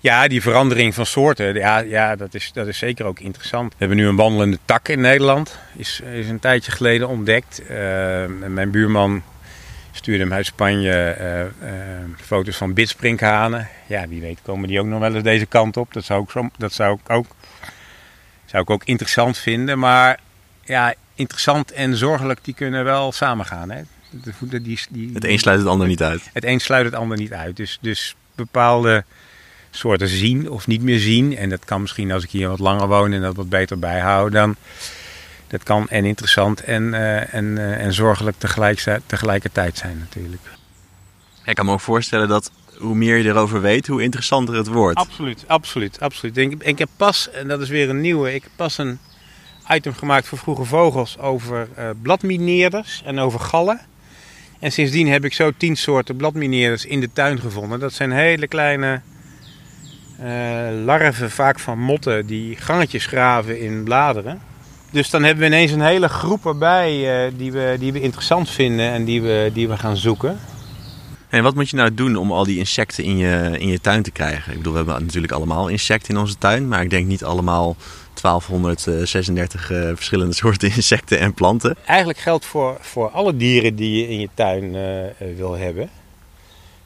Ja, 0.00 0.28
die 0.28 0.42
verandering 0.42 0.94
van 0.94 1.06
soorten, 1.06 1.54
ja, 1.54 1.78
ja 1.78 2.16
dat, 2.16 2.34
is, 2.34 2.50
dat 2.52 2.66
is 2.66 2.78
zeker 2.78 3.04
ook 3.04 3.20
interessant. 3.20 3.70
We 3.72 3.76
hebben 3.78 3.96
nu 3.96 4.06
een 4.06 4.16
wandelende 4.16 4.58
tak 4.64 4.88
in 4.88 5.00
Nederland. 5.00 5.58
Is, 5.76 6.00
is 6.12 6.28
een 6.28 6.38
tijdje 6.38 6.70
geleden 6.70 7.08
ontdekt. 7.08 7.66
Eh, 7.66 8.22
en 8.22 8.54
mijn 8.54 8.70
buurman 8.70 9.22
stuurde 9.92 10.22
hem 10.22 10.32
uit 10.32 10.46
Spanje 10.46 10.90
eh, 10.90 11.40
eh, 11.40 11.48
foto's 12.20 12.56
van 12.56 12.74
bitsprinkhanen. 12.74 13.68
Ja, 13.86 14.08
wie 14.08 14.20
weet 14.20 14.38
komen 14.42 14.68
die 14.68 14.80
ook 14.80 14.86
nog 14.86 15.00
wel 15.00 15.14
eens 15.14 15.22
deze 15.22 15.46
kant 15.46 15.76
op. 15.76 15.92
Dat 15.92 16.04
zou 16.04 16.22
ik, 16.22 16.30
zo, 16.30 16.48
dat 16.58 16.72
zou 16.72 16.98
ik, 17.04 17.10
ook, 17.10 17.26
zou 18.44 18.62
ik 18.62 18.70
ook 18.70 18.84
interessant 18.84 19.38
vinden. 19.38 19.78
Maar 19.78 20.18
ja, 20.64 20.94
interessant 21.14 21.72
en 21.72 21.96
zorgelijk, 21.96 22.44
die 22.44 22.54
kunnen 22.54 22.84
wel 22.84 23.12
samengaan. 23.12 23.70
Hè? 23.70 23.82
De 24.10 24.32
die, 24.62 24.80
die, 24.90 25.10
Het 25.14 25.24
een 25.24 25.38
sluit 25.38 25.58
het 25.58 25.68
ander 25.68 25.86
niet 25.86 26.02
uit. 26.02 26.30
het 26.32 26.44
een 26.44 26.60
sluit 26.60 26.84
het 26.84 26.94
ander 26.94 27.18
niet 27.18 27.32
uit. 27.32 27.56
Dus, 27.56 27.78
dus 27.80 28.16
bepaalde 28.34 29.04
soorten 29.76 30.08
zien 30.08 30.50
of 30.50 30.66
niet 30.66 30.82
meer 30.82 30.98
zien. 30.98 31.36
En 31.36 31.48
dat 31.48 31.64
kan 31.64 31.80
misschien 31.80 32.12
als 32.12 32.24
ik 32.24 32.30
hier 32.30 32.48
wat 32.48 32.58
langer 32.58 32.88
woon 32.88 33.12
en 33.12 33.20
dat 33.20 33.36
wat 33.36 33.48
beter 33.48 33.78
bijhoud. 33.78 34.32
Dan 34.32 34.56
dat 35.46 35.62
kan 35.62 35.88
en 35.88 36.04
interessant 36.04 36.60
en, 36.60 36.94
eh, 36.94 37.34
en, 37.34 37.58
eh, 37.58 37.84
en 37.84 37.92
zorgelijk 37.92 38.38
tegelijk, 38.38 39.00
tegelijkertijd 39.06 39.76
zijn 39.76 39.98
natuurlijk. 39.98 40.42
Ik 41.44 41.54
kan 41.54 41.66
me 41.66 41.72
ook 41.72 41.80
voorstellen 41.80 42.28
dat 42.28 42.50
hoe 42.78 42.94
meer 42.94 43.16
je 43.16 43.28
erover 43.28 43.60
weet, 43.60 43.86
hoe 43.86 44.02
interessanter 44.02 44.54
het 44.54 44.66
wordt. 44.66 44.98
Absoluut, 44.98 45.44
absoluut, 45.46 46.00
absoluut. 46.00 46.38
En 46.38 46.60
ik, 46.60 46.78
heb 46.78 46.88
pas, 46.96 47.30
en 47.30 47.48
dat 47.48 47.60
is 47.60 47.68
weer 47.68 47.88
een 47.88 48.00
nieuwe, 48.00 48.34
ik 48.34 48.42
heb 48.42 48.52
pas 48.56 48.78
een 48.78 48.98
item 49.70 49.94
gemaakt 49.94 50.26
voor 50.26 50.38
Vroege 50.38 50.64
Vogels 50.64 51.18
over 51.18 51.68
eh, 51.74 51.90
bladmineerders 52.02 53.02
en 53.04 53.18
over 53.18 53.40
gallen. 53.40 53.80
En 54.58 54.72
sindsdien 54.72 55.08
heb 55.08 55.24
ik 55.24 55.32
zo 55.32 55.50
tien 55.56 55.76
soorten 55.76 56.16
bladmineerders 56.16 56.84
in 56.84 57.00
de 57.00 57.12
tuin 57.12 57.40
gevonden. 57.40 57.80
Dat 57.80 57.92
zijn 57.92 58.12
hele 58.12 58.48
kleine 58.48 59.00
larven, 60.84 61.30
vaak 61.30 61.58
van 61.58 61.78
motten, 61.78 62.26
die 62.26 62.56
gangetjes 62.56 63.06
graven 63.06 63.60
in 63.60 63.84
bladeren. 63.84 64.40
Dus 64.94 65.10
dan 65.10 65.22
hebben 65.22 65.40
we 65.40 65.54
ineens 65.54 65.72
een 65.72 65.80
hele 65.80 66.08
groep 66.08 66.46
erbij 66.46 67.26
uh, 67.26 67.32
die, 67.36 67.52
we, 67.52 67.76
die 67.78 67.92
we 67.92 68.00
interessant 68.00 68.50
vinden 68.50 68.90
en 68.90 69.04
die 69.04 69.22
we, 69.22 69.50
die 69.52 69.68
we 69.68 69.76
gaan 69.76 69.96
zoeken. 69.96 70.38
En 71.28 71.42
wat 71.42 71.54
moet 71.54 71.70
je 71.70 71.76
nou 71.76 71.94
doen 71.94 72.16
om 72.16 72.32
al 72.32 72.44
die 72.44 72.58
insecten 72.58 73.04
in 73.04 73.16
je, 73.16 73.56
in 73.58 73.68
je 73.68 73.80
tuin 73.80 74.02
te 74.02 74.10
krijgen? 74.10 74.52
Ik 74.52 74.58
bedoel, 74.58 74.72
we 74.72 74.78
hebben 74.78 75.02
natuurlijk 75.02 75.32
allemaal 75.32 75.68
insecten 75.68 76.14
in 76.14 76.20
onze 76.20 76.38
tuin, 76.38 76.68
maar 76.68 76.82
ik 76.82 76.90
denk 76.90 77.06
niet 77.06 77.24
allemaal 77.24 77.76
1236 78.20 79.70
uh, 79.70 79.88
eh, 79.88 79.96
verschillende 79.96 80.34
soorten 80.44 80.68
insecten 80.74 81.18
en 81.18 81.34
planten. 81.34 81.76
Eigenlijk 81.86 82.18
geldt 82.18 82.44
voor, 82.44 82.76
voor 82.80 83.10
alle 83.10 83.36
dieren 83.36 83.76
die 83.76 84.00
je 84.00 84.08
in 84.08 84.20
je 84.20 84.28
tuin 84.34 84.74
uh, 84.74 85.36
wil 85.36 85.52
hebben. 85.52 85.90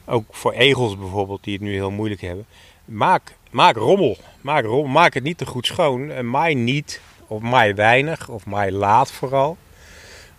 Ook 0.05 0.25
voor 0.31 0.51
egels 0.51 0.97
bijvoorbeeld, 0.97 1.43
die 1.43 1.53
het 1.53 1.61
nu 1.61 1.73
heel 1.73 1.91
moeilijk 1.91 2.21
hebben. 2.21 2.45
Maak, 2.91 3.75
rommel. 3.75 4.17
Maak, 4.41 4.65
maak 4.85 5.13
het 5.13 5.23
niet 5.23 5.37
te 5.37 5.45
goed 5.45 5.65
schoon. 5.65 6.29
Maai 6.29 6.55
niet, 6.55 7.01
of 7.27 7.41
maai 7.41 7.73
weinig, 7.73 8.29
of 8.29 8.45
maai 8.45 8.71
laat 8.71 9.11
vooral 9.11 9.57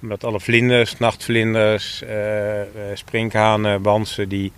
omdat 0.03 0.25
alle 0.25 0.41
vlinders, 0.41 0.99
nachtvlinders, 0.99 2.03
uh, 2.03 2.61
sprinkhanen, 2.95 3.83
wansen, 3.83 4.29
die 4.29 4.53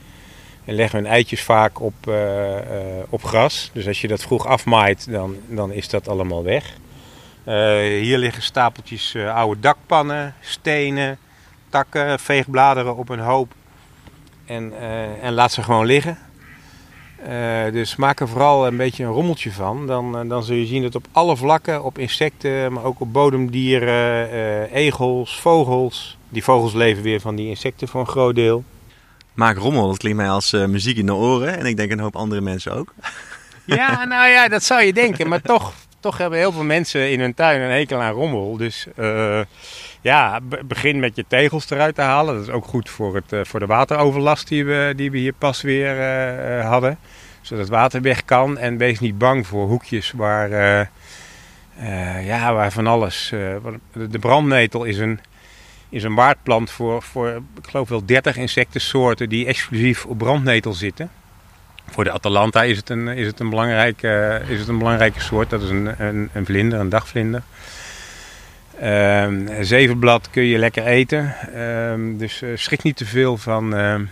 leggen 0.64 0.98
hun 0.98 1.10
eitjes 1.10 1.42
vaak 1.42 1.80
op, 1.80 1.94
uh, 2.08 2.56
op 3.08 3.24
gras. 3.24 3.70
Dus 3.72 3.86
als 3.86 4.00
je 4.00 4.08
dat 4.08 4.22
vroeg 4.22 4.46
afmaait, 4.46 5.10
dan, 5.10 5.36
dan 5.46 5.72
is 5.72 5.88
dat 5.88 6.08
allemaal 6.08 6.42
weg. 6.42 6.76
hier 8.00 8.18
liggen 8.18 8.42
stapeltjes 8.42 9.16
oude 9.16 9.60
dakpannen, 9.60 10.34
stenen, 10.40 11.18
takken, 11.68 12.18
veegbladeren 12.18 12.96
op 12.96 13.08
een 13.08 13.20
hoop. 13.20 13.52
En, 14.46 14.72
en 15.22 15.32
laat 15.32 15.52
ze 15.52 15.62
gewoon 15.62 15.86
liggen. 15.86 16.18
Uh, 17.28 17.72
dus 17.72 17.96
maak 17.96 18.20
er 18.20 18.28
vooral 18.28 18.66
een 18.66 18.76
beetje 18.76 19.04
een 19.04 19.10
rommeltje 19.10 19.52
van. 19.52 19.86
Dan, 19.86 20.22
uh, 20.22 20.28
dan 20.28 20.42
zul 20.42 20.56
je 20.56 20.66
zien 20.66 20.82
dat 20.82 20.94
op 20.94 21.06
alle 21.12 21.36
vlakken, 21.36 21.84
op 21.84 21.98
insecten, 21.98 22.72
maar 22.72 22.84
ook 22.84 23.00
op 23.00 23.12
bodemdieren, 23.12 24.28
uh, 24.32 24.74
egels, 24.74 25.40
vogels. 25.40 26.18
Die 26.28 26.44
vogels 26.44 26.72
leven 26.72 27.02
weer 27.02 27.20
van 27.20 27.34
die 27.34 27.48
insecten 27.48 27.88
voor 27.88 28.00
een 28.00 28.06
groot 28.06 28.34
deel. 28.34 28.64
Maak 29.34 29.56
rommel, 29.56 29.86
dat 29.86 29.98
klinkt 29.98 30.18
mij 30.18 30.28
als 30.28 30.52
muziek 30.52 30.96
in 30.96 31.06
de 31.06 31.14
oren. 31.14 31.58
En 31.58 31.66
ik 31.66 31.76
denk 31.76 31.90
een 31.90 32.00
hoop 32.00 32.16
andere 32.16 32.40
mensen 32.40 32.72
ook. 32.72 32.94
Ja, 33.64 34.04
nou 34.04 34.28
ja, 34.28 34.48
dat 34.48 34.62
zou 34.62 34.82
je 34.82 34.92
denken. 34.92 35.28
Maar 35.28 35.42
toch, 35.42 35.72
toch 36.00 36.18
hebben 36.18 36.38
heel 36.38 36.52
veel 36.52 36.64
mensen 36.64 37.10
in 37.10 37.20
hun 37.20 37.34
tuin 37.34 37.60
een 37.60 37.70
hekel 37.70 38.00
aan 38.00 38.12
rommel. 38.12 38.56
Dus 38.56 38.86
ja, 40.02 40.40
begin 40.64 41.00
met 41.00 41.16
je 41.16 41.24
tegels 41.28 41.70
eruit 41.70 41.94
te 41.94 42.00
halen. 42.00 42.34
Dat 42.34 42.42
is 42.42 42.50
ook 42.50 42.64
goed 42.64 42.90
voor, 42.90 43.14
het, 43.14 43.48
voor 43.48 43.60
de 43.60 43.66
wateroverlast 43.66 44.48
die 44.48 44.64
we, 44.64 44.92
die 44.96 45.10
we 45.10 45.18
hier 45.18 45.32
pas 45.32 45.62
weer 45.62 45.96
hadden 46.62 46.98
zodat 47.42 47.64
het 47.64 47.74
water 47.74 48.02
weg 48.02 48.24
kan. 48.24 48.58
En 48.58 48.76
wees 48.76 49.00
niet 49.00 49.18
bang 49.18 49.46
voor 49.46 49.66
hoekjes 49.66 50.12
waar, 50.16 50.50
ja, 52.24 52.54
waar 52.54 52.72
van 52.72 52.86
alles. 52.86 53.28
De 53.92 54.18
brandnetel 54.18 54.84
is 54.84 54.98
een, 54.98 55.20
is 55.88 56.02
een 56.02 56.14
waardplant 56.14 56.70
voor, 56.70 57.02
voor, 57.02 57.28
ik 57.28 57.66
geloof 57.68 57.88
wel 57.88 58.06
30 58.06 58.36
insectensoorten 58.36 59.28
die 59.28 59.46
exclusief 59.46 60.04
op 60.04 60.18
brandnetel 60.18 60.72
zitten. 60.72 61.10
Voor 61.90 62.04
de 62.04 62.12
Atalanta 62.12 62.62
is 62.62 62.76
het 62.76 62.90
een, 62.90 63.08
is 63.08 63.26
het 63.26 63.40
een, 63.40 63.50
belangrijke, 63.50 64.42
is 64.48 64.58
het 64.58 64.68
een 64.68 64.78
belangrijke 64.78 65.20
soort. 65.20 65.50
Dat 65.50 65.62
is 65.62 65.70
een, 65.70 66.02
een, 66.02 66.30
een 66.32 66.44
vlinder, 66.44 66.80
een 66.80 66.88
dagvlinder. 66.88 67.42
Uh, 68.82 69.28
zevenblad 69.60 70.30
kun 70.30 70.42
je 70.42 70.58
lekker 70.58 70.86
eten. 70.86 71.34
Uh, 71.56 72.18
dus 72.18 72.42
schrik 72.54 72.82
niet 72.82 72.96
te 72.96 73.06
veel 73.06 73.36
van, 73.36 73.74
ehm, 73.74 74.04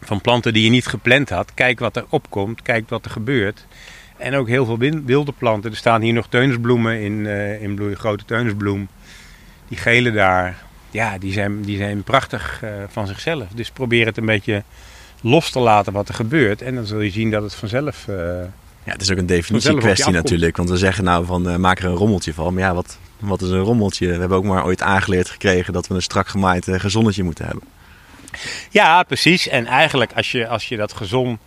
van 0.00 0.20
planten 0.20 0.52
die 0.52 0.64
je 0.64 0.70
niet 0.70 0.86
gepland 0.86 1.30
had. 1.30 1.54
Kijk 1.54 1.78
wat 1.78 1.96
er 1.96 2.04
opkomt, 2.08 2.62
kijk 2.62 2.88
wat 2.88 3.04
er 3.04 3.10
gebeurt. 3.10 3.66
En 4.18 4.34
ook 4.34 4.48
heel 4.48 4.64
veel 4.64 4.78
wilde 5.04 5.32
planten. 5.32 5.70
Er 5.70 5.76
staan 5.76 6.00
hier 6.00 6.12
nog 6.12 6.26
teunisbloemen 6.28 7.00
in, 7.00 7.12
uh, 7.12 7.62
in 7.62 7.74
bloei, 7.74 7.94
grote 7.94 8.24
teunisbloem. 8.24 8.88
Die 9.68 9.78
gele 9.78 10.10
daar, 10.10 10.56
ja, 10.90 11.18
die 11.18 11.32
zijn, 11.32 11.62
die 11.62 11.76
zijn 11.76 12.02
prachtig 12.02 12.60
uh, 12.64 12.70
van 12.88 13.06
zichzelf. 13.06 13.46
Dus 13.54 13.70
probeer 13.70 14.06
het 14.06 14.16
een 14.16 14.26
beetje 14.26 14.62
los 15.20 15.50
te 15.50 15.58
laten 15.58 15.92
wat 15.92 16.08
er 16.08 16.14
gebeurt. 16.14 16.62
En 16.62 16.74
dan 16.74 16.86
zul 16.86 17.00
je 17.00 17.10
zien 17.10 17.30
dat 17.30 17.42
het 17.42 17.54
vanzelf... 17.54 18.06
Uh, 18.10 18.16
ja, 18.84 18.92
het 18.92 19.00
is 19.00 19.10
ook 19.10 19.18
een 19.18 19.26
definitiekwestie 19.26 20.12
natuurlijk. 20.12 20.56
Want 20.56 20.68
we 20.68 20.76
zeggen 20.76 21.04
nou 21.04 21.24
van 21.24 21.60
maak 21.60 21.78
er 21.78 21.84
een 21.84 21.94
rommeltje 21.94 22.34
van. 22.34 22.54
Maar 22.54 22.62
ja, 22.62 22.74
wat, 22.74 22.98
wat 23.18 23.42
is 23.42 23.50
een 23.50 23.58
rommeltje? 23.58 24.06
We 24.06 24.18
hebben 24.18 24.38
ook 24.38 24.44
maar 24.44 24.64
ooit 24.64 24.82
aangeleerd 24.82 25.30
gekregen 25.30 25.72
dat 25.72 25.86
we 25.86 25.94
een 25.94 26.02
strak 26.02 26.28
gemaaid 26.28 26.66
gezonnetje 26.70 27.22
moeten 27.22 27.44
hebben. 27.44 27.64
Ja, 28.70 29.02
precies. 29.02 29.48
En 29.48 29.66
eigenlijk 29.66 30.12
als 30.12 30.32
je, 30.32 30.48
als 30.48 30.68
je 30.68 30.76
dat 30.76 30.92
gezond... 30.92 31.40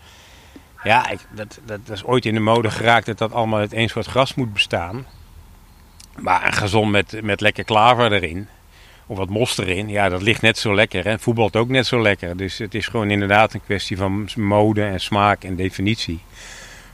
Ja, 0.84 1.10
ik, 1.10 1.19
dat, 1.36 1.60
dat, 1.65 1.79
dat, 1.86 1.95
is 1.95 2.03
ooit 2.03 2.25
in 2.25 2.34
de 2.34 2.39
mode 2.39 2.71
geraakt 2.71 3.05
dat 3.05 3.17
dat 3.17 3.34
allemaal 3.34 3.60
uit 3.60 3.73
één 3.73 3.89
soort 3.89 4.05
gras 4.05 4.34
moet 4.34 4.53
bestaan. 4.53 5.05
Maar 6.17 6.45
een 6.45 6.53
gezond 6.53 6.91
met, 6.91 7.21
met 7.21 7.41
lekker 7.41 7.63
klaver 7.63 8.12
erin. 8.12 8.47
Of 9.05 9.17
wat 9.17 9.29
mos 9.29 9.57
erin. 9.57 9.89
Ja, 9.89 10.10
dat 10.10 10.21
ligt 10.21 10.41
net 10.41 10.57
zo 10.57 10.75
lekker. 10.75 11.05
En 11.05 11.19
voetbalt 11.19 11.55
ook 11.55 11.69
net 11.69 11.88
zo 11.88 12.01
lekker. 12.01 12.38
Dus 12.38 12.57
het 12.57 12.75
is 12.75 12.88
gewoon 12.88 13.12
inderdaad 13.12 13.53
een 13.53 13.63
kwestie 13.63 13.97
van 13.97 14.29
mode 14.36 14.84
en 14.84 14.99
smaak 14.99 15.43
en 15.43 15.55
definitie. 15.55 16.19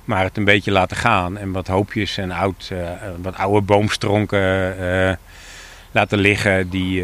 Maar 0.07 0.23
het 0.23 0.37
een 0.37 0.43
beetje 0.43 0.71
laten 0.71 0.97
gaan. 0.97 1.37
En 1.37 1.51
wat 1.51 1.67
hoopjes 1.67 2.17
en 2.17 2.31
oud, 2.31 2.69
uh, 2.73 2.89
wat 3.21 3.35
oude 3.35 3.61
boomstronken... 3.61 4.75
Uh, 4.79 5.11
laten 5.91 6.19
liggen, 6.19 6.69
die 6.69 7.03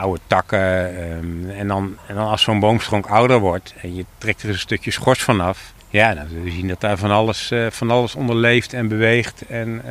oude 0.00 0.20
takken. 0.26 1.02
Um, 1.12 1.50
en, 1.50 1.68
dan, 1.68 1.96
en 2.06 2.14
dan 2.14 2.26
als 2.26 2.42
zo'n 2.42 2.60
boomstronk 2.60 3.06
ouder 3.06 3.38
wordt 3.38 3.74
en 3.82 3.94
je 3.94 4.04
trekt 4.18 4.42
er 4.42 4.48
een 4.48 4.58
stukje 4.58 4.90
schors 4.90 5.22
vanaf. 5.22 5.72
Ja, 5.88 6.14
dan 6.14 6.26
zul 6.28 6.44
je 6.44 6.50
zien 6.50 6.68
dat 6.68 6.80
daar 6.80 6.98
van 6.98 7.10
alles, 7.10 7.52
van 7.70 7.90
alles 7.90 8.14
onder 8.14 8.36
leeft 8.36 8.72
en 8.72 8.88
beweegt. 8.88 9.42
En 9.48 9.82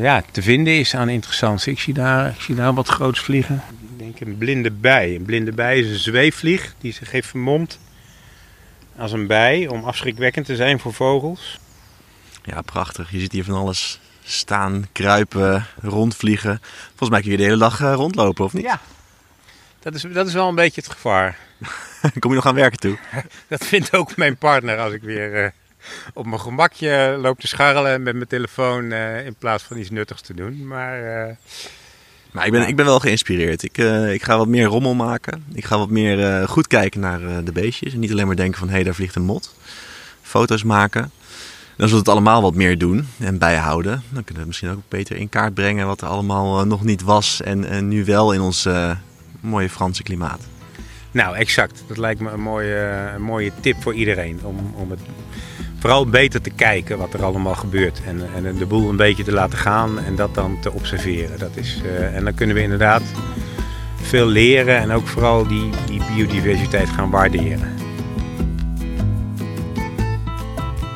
ja, 0.00 0.22
te 0.30 0.42
vinden 0.42 0.78
is 0.78 0.94
aan 0.94 1.08
interessantie. 1.08 1.72
Ik 1.72 1.80
zie 1.80 1.94
daar, 1.94 2.28
ik 2.28 2.40
zie 2.40 2.54
daar 2.54 2.74
wat 2.74 2.88
groots 2.88 3.20
vliegen. 3.20 3.62
Ik 3.80 3.98
denk 3.98 4.20
een 4.20 4.38
blinde 4.38 4.70
bij. 4.70 5.14
Een 5.14 5.24
blinde 5.24 5.52
bij 5.52 5.78
is 5.78 5.90
een 5.90 5.98
zweefvlieg 5.98 6.74
die 6.80 6.92
zich 6.92 7.10
heeft 7.10 7.28
vermomd 7.28 7.78
als 8.98 9.12
een 9.12 9.26
bij 9.26 9.68
om 9.68 9.84
afschrikwekkend 9.84 10.46
te 10.46 10.56
zijn 10.56 10.78
voor 10.78 10.92
vogels. 10.92 11.58
Ja, 12.44 12.62
prachtig. 12.62 13.10
Je 13.10 13.18
ziet 13.18 13.32
hier 13.32 13.44
van 13.44 13.54
alles 13.54 14.00
staan, 14.24 14.86
kruipen, 14.92 15.66
rondvliegen. 15.80 16.60
Volgens 16.88 17.10
mij 17.10 17.20
kun 17.20 17.30
je 17.30 17.36
de 17.36 17.42
hele 17.42 17.56
dag 17.56 17.80
eh, 17.80 17.92
rondlopen, 17.94 18.44
of 18.44 18.52
niet? 18.52 18.64
Ja, 18.64 18.80
dat 19.78 19.94
is, 19.94 20.02
dat 20.02 20.26
is 20.26 20.32
wel 20.32 20.48
een 20.48 20.54
beetje 20.54 20.80
het 20.80 20.90
gevaar. 20.90 21.38
Kom 22.18 22.30
je 22.30 22.36
nog 22.36 22.46
aan 22.46 22.54
werken 22.54 22.78
toe? 22.78 22.98
dat 23.48 23.64
vindt 23.64 23.94
ook 23.94 24.16
mijn 24.16 24.36
partner 24.36 24.78
als 24.78 24.92
ik 24.92 25.02
weer 25.02 25.44
uh, 25.44 25.48
op 26.14 26.26
mijn 26.26 26.40
gemakje 26.40 27.16
loop 27.20 27.40
te 27.40 27.46
scharrelen 27.46 28.02
met 28.02 28.14
mijn 28.14 28.28
telefoon 28.28 28.84
uh, 28.84 29.26
in 29.26 29.34
plaats 29.34 29.62
van 29.62 29.76
iets 29.76 29.90
nuttigs 29.90 30.20
te 30.20 30.34
doen. 30.34 30.66
Maar, 30.66 31.28
maar 32.36 32.46
ik, 32.46 32.52
ben, 32.52 32.68
ik 32.68 32.76
ben 32.76 32.84
wel 32.84 33.00
geïnspireerd. 33.00 33.62
Ik, 33.62 33.78
ik 34.12 34.22
ga 34.22 34.36
wat 34.36 34.48
meer 34.48 34.64
rommel 34.64 34.94
maken. 34.94 35.44
Ik 35.52 35.64
ga 35.64 35.78
wat 35.78 35.90
meer 35.90 36.48
goed 36.48 36.66
kijken 36.66 37.00
naar 37.00 37.44
de 37.44 37.52
beestjes. 37.52 37.92
En 37.92 38.00
niet 38.00 38.10
alleen 38.10 38.26
maar 38.26 38.36
denken 38.36 38.58
van 38.58 38.68
hé, 38.68 38.74
hey, 38.74 38.82
daar 38.82 38.94
vliegt 38.94 39.14
een 39.14 39.24
mot. 39.24 39.54
Foto's 40.22 40.62
maken. 40.62 41.00
Dan 41.00 41.88
zullen 41.88 41.90
we 41.90 41.96
het 41.96 42.08
allemaal 42.08 42.42
wat 42.42 42.54
meer 42.54 42.78
doen 42.78 43.06
en 43.18 43.38
bijhouden. 43.38 44.02
Dan 44.08 44.24
kunnen 44.24 44.42
we 44.42 44.48
misschien 44.48 44.70
ook 44.70 44.82
beter 44.88 45.16
in 45.16 45.28
kaart 45.28 45.54
brengen 45.54 45.86
wat 45.86 46.00
er 46.00 46.08
allemaal 46.08 46.60
eh, 46.60 46.66
nog 46.66 46.84
niet 46.84 47.02
was 47.02 47.42
en, 47.42 47.64
en 47.64 47.88
nu 47.88 48.04
wel 48.04 48.32
in 48.32 48.40
ons 48.40 48.68
mooie 49.40 49.70
Franse 49.70 50.02
klimaat. 50.02 50.40
Nou, 51.10 51.36
exact. 51.36 51.84
Dat 51.86 51.96
lijkt 51.96 52.20
me 52.20 52.30
een 52.30 52.40
mooie, 52.40 53.10
een 53.14 53.22
mooie 53.22 53.52
tip 53.60 53.82
voor 53.82 53.94
iedereen. 53.94 54.40
Om, 54.42 54.74
om 54.74 54.90
het 54.90 55.00
vooral 55.78 56.06
beter 56.06 56.40
te 56.40 56.50
kijken 56.50 56.98
wat 56.98 57.14
er 57.14 57.24
allemaal 57.24 57.54
gebeurt. 57.54 58.00
En, 58.06 58.20
en 58.34 58.56
de 58.56 58.66
boel 58.66 58.88
een 58.88 58.96
beetje 58.96 59.24
te 59.24 59.32
laten 59.32 59.58
gaan 59.58 59.98
en 59.98 60.16
dat 60.16 60.34
dan 60.34 60.60
te 60.60 60.72
observeren. 60.72 61.38
Dat 61.38 61.50
is, 61.54 61.80
uh, 61.84 62.16
en 62.16 62.24
dan 62.24 62.34
kunnen 62.34 62.56
we 62.56 62.62
inderdaad 62.62 63.02
veel 64.02 64.26
leren 64.26 64.78
en 64.78 64.90
ook 64.90 65.06
vooral 65.06 65.46
die, 65.46 65.70
die 65.86 66.00
biodiversiteit 66.14 66.88
gaan 66.88 67.10
waarderen. 67.10 67.74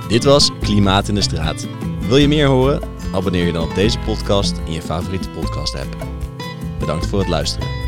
Dit 0.09 0.25
was 0.25 0.51
Klimaat 0.61 1.09
in 1.09 1.15
de 1.15 1.23
Straat. 1.23 1.67
Wil 2.09 2.17
je 2.17 2.29
meer 2.29 2.47
horen? 2.47 2.83
Abonneer 3.13 3.47
je 3.47 3.53
dan 3.53 3.65
op 3.65 3.75
deze 3.75 3.99
podcast 3.99 4.61
in 4.67 4.73
je 4.73 4.83
favoriete 4.83 5.29
podcast 5.29 5.75
app. 5.75 5.97
Bedankt 6.79 7.07
voor 7.07 7.19
het 7.19 7.29
luisteren. 7.29 7.80